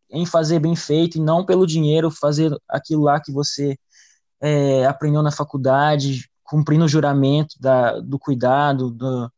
[0.09, 3.77] em fazer bem feito e não pelo dinheiro, fazer aquilo lá que você
[4.41, 8.91] é, aprendeu na faculdade, cumprindo o juramento da, do cuidado.
[8.91, 9.31] Do...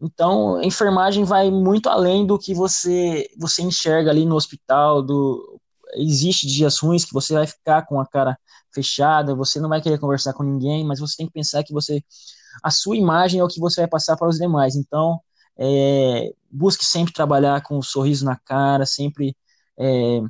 [0.00, 5.02] Então, a enfermagem vai muito além do que você, você enxerga ali no hospital.
[5.02, 5.60] Do...
[5.94, 8.36] Existe dias ruins que você vai ficar com a cara
[8.74, 12.02] fechada, você não vai querer conversar com ninguém, mas você tem que pensar que você
[12.62, 14.74] a sua imagem é o que você vai passar para os demais.
[14.74, 15.20] Então,
[15.56, 19.36] é, busque sempre trabalhar com um sorriso na cara, sempre
[19.78, 20.20] é,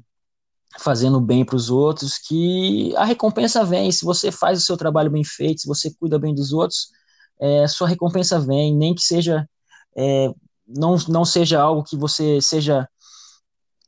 [0.78, 3.93] fazendo bem para os outros, que a recompensa vem.
[3.93, 6.88] Se você faz o seu trabalho bem feito, se você cuida bem dos outros,
[7.40, 9.49] é, sua recompensa vem, nem que seja
[9.97, 10.28] é,
[10.66, 12.88] não, não seja algo que você seja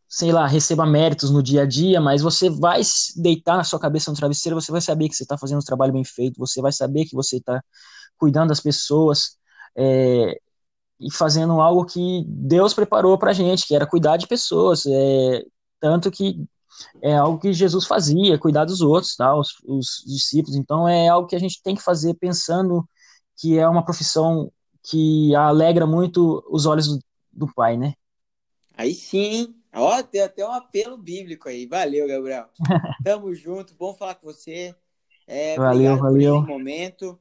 [0.08, 2.80] sei lá, receba méritos no dia a dia, mas você vai
[3.16, 5.92] deitar na sua cabeça no travesseiro, você vai saber que você está fazendo um trabalho
[5.92, 7.60] bem feito, você vai saber que você está
[8.16, 9.36] cuidando das pessoas
[9.76, 10.38] é,
[11.04, 15.44] e fazendo algo que Deus preparou para a gente, que era cuidar de pessoas, é,
[15.80, 16.42] tanto que
[17.02, 20.56] é algo que Jesus fazia, cuidar dos outros, tá, os, os discípulos.
[20.56, 22.84] Então é algo que a gente tem que fazer pensando
[23.36, 24.50] que é uma profissão
[24.82, 26.98] que alegra muito os olhos do,
[27.32, 27.94] do Pai, né?
[28.76, 31.66] Aí sim, Ó, tem até um apelo bíblico aí.
[31.66, 32.48] Valeu, Gabriel.
[33.04, 34.74] Tamo junto, bom falar com você.
[35.26, 36.42] É, valeu, valeu.
[36.42, 37.18] Momento.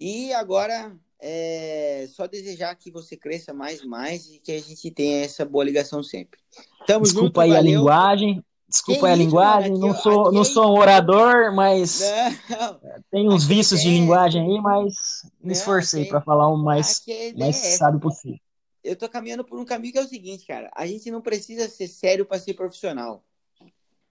[0.00, 4.90] E agora, é só desejar que você cresça mais e mais e que a gente
[4.90, 6.40] tenha essa boa ligação sempre.
[6.86, 7.60] Tamo Desculpa junto, aí valeu.
[7.60, 8.44] a linguagem.
[8.68, 12.00] Desculpa aí a linguagem, não, sou, não sou um orador, mas
[12.48, 13.82] não, tem uns vícios é...
[13.82, 14.94] de linguagem aí, mas
[15.42, 17.02] me esforcei para falar o mais,
[17.36, 18.40] mais é sábio possível
[18.82, 20.70] eu tô caminhando por um caminho que é o seguinte, cara.
[20.74, 23.24] A gente não precisa ser sério para ser profissional.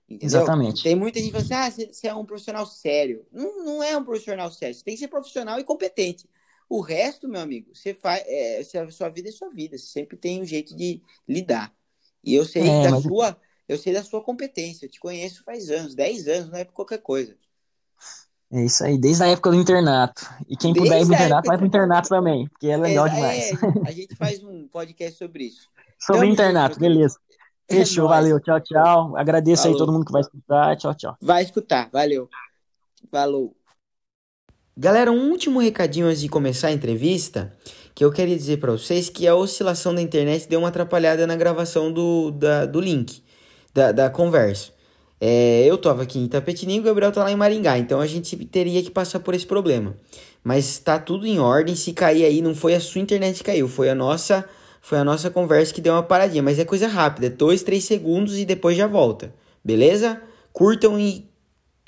[0.07, 0.25] Entendeu?
[0.25, 0.83] Exatamente.
[0.83, 3.25] Tem muita gente que fala assim, ah, você é um profissional sério.
[3.31, 4.75] Não, não é um profissional sério.
[4.75, 6.27] Você tem que ser profissional e competente.
[6.71, 8.23] O resto, meu amigo, você faz.
[8.25, 9.77] É, sua vida é sua vida.
[9.77, 11.69] Você sempre tem um jeito de lidar.
[12.23, 13.03] E eu sei é, da mas...
[13.03, 13.35] sua.
[13.67, 14.85] Eu sei da sua competência.
[14.85, 17.35] Eu te conheço faz anos, 10 anos, não é por qualquer coisa.
[18.53, 20.25] É isso aí, desde a época do internato.
[20.47, 23.09] E quem desde puder ir pro internato, vai pro internato também, porque é legal é,
[23.09, 23.51] demais.
[23.51, 25.67] É, a gente faz um podcast sobre isso.
[25.99, 27.19] sobre o internato, junto, beleza.
[27.67, 29.15] É Fechou, valeu, tchau, tchau.
[29.15, 29.75] Agradeço Falou.
[29.75, 31.17] aí todo mundo que vai escutar, tchau, tchau.
[31.21, 32.27] Vai escutar, valeu.
[33.09, 33.55] Falou.
[34.83, 37.53] Galera, um último recadinho antes de começar a entrevista,
[37.93, 41.35] que eu queria dizer para vocês que a oscilação da internet deu uma atrapalhada na
[41.35, 43.21] gravação do, da, do link,
[43.75, 44.71] da, da conversa.
[45.19, 48.35] É, eu tava aqui em Itapetininga, o Gabriel tá lá em Maringá, então a gente
[48.47, 49.95] teria que passar por esse problema.
[50.43, 53.67] Mas tá tudo em ordem, se cair aí, não foi a sua internet que caiu,
[53.67, 54.43] foi a nossa,
[54.81, 58.35] foi a nossa conversa que deu uma paradinha, mas é coisa rápida, 2, 3 segundos
[58.35, 59.31] e depois já volta.
[59.63, 60.19] Beleza?
[60.51, 61.29] Curtam e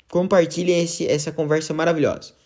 [0.08, 2.43] compartilhem esse, essa conversa maravilhosa.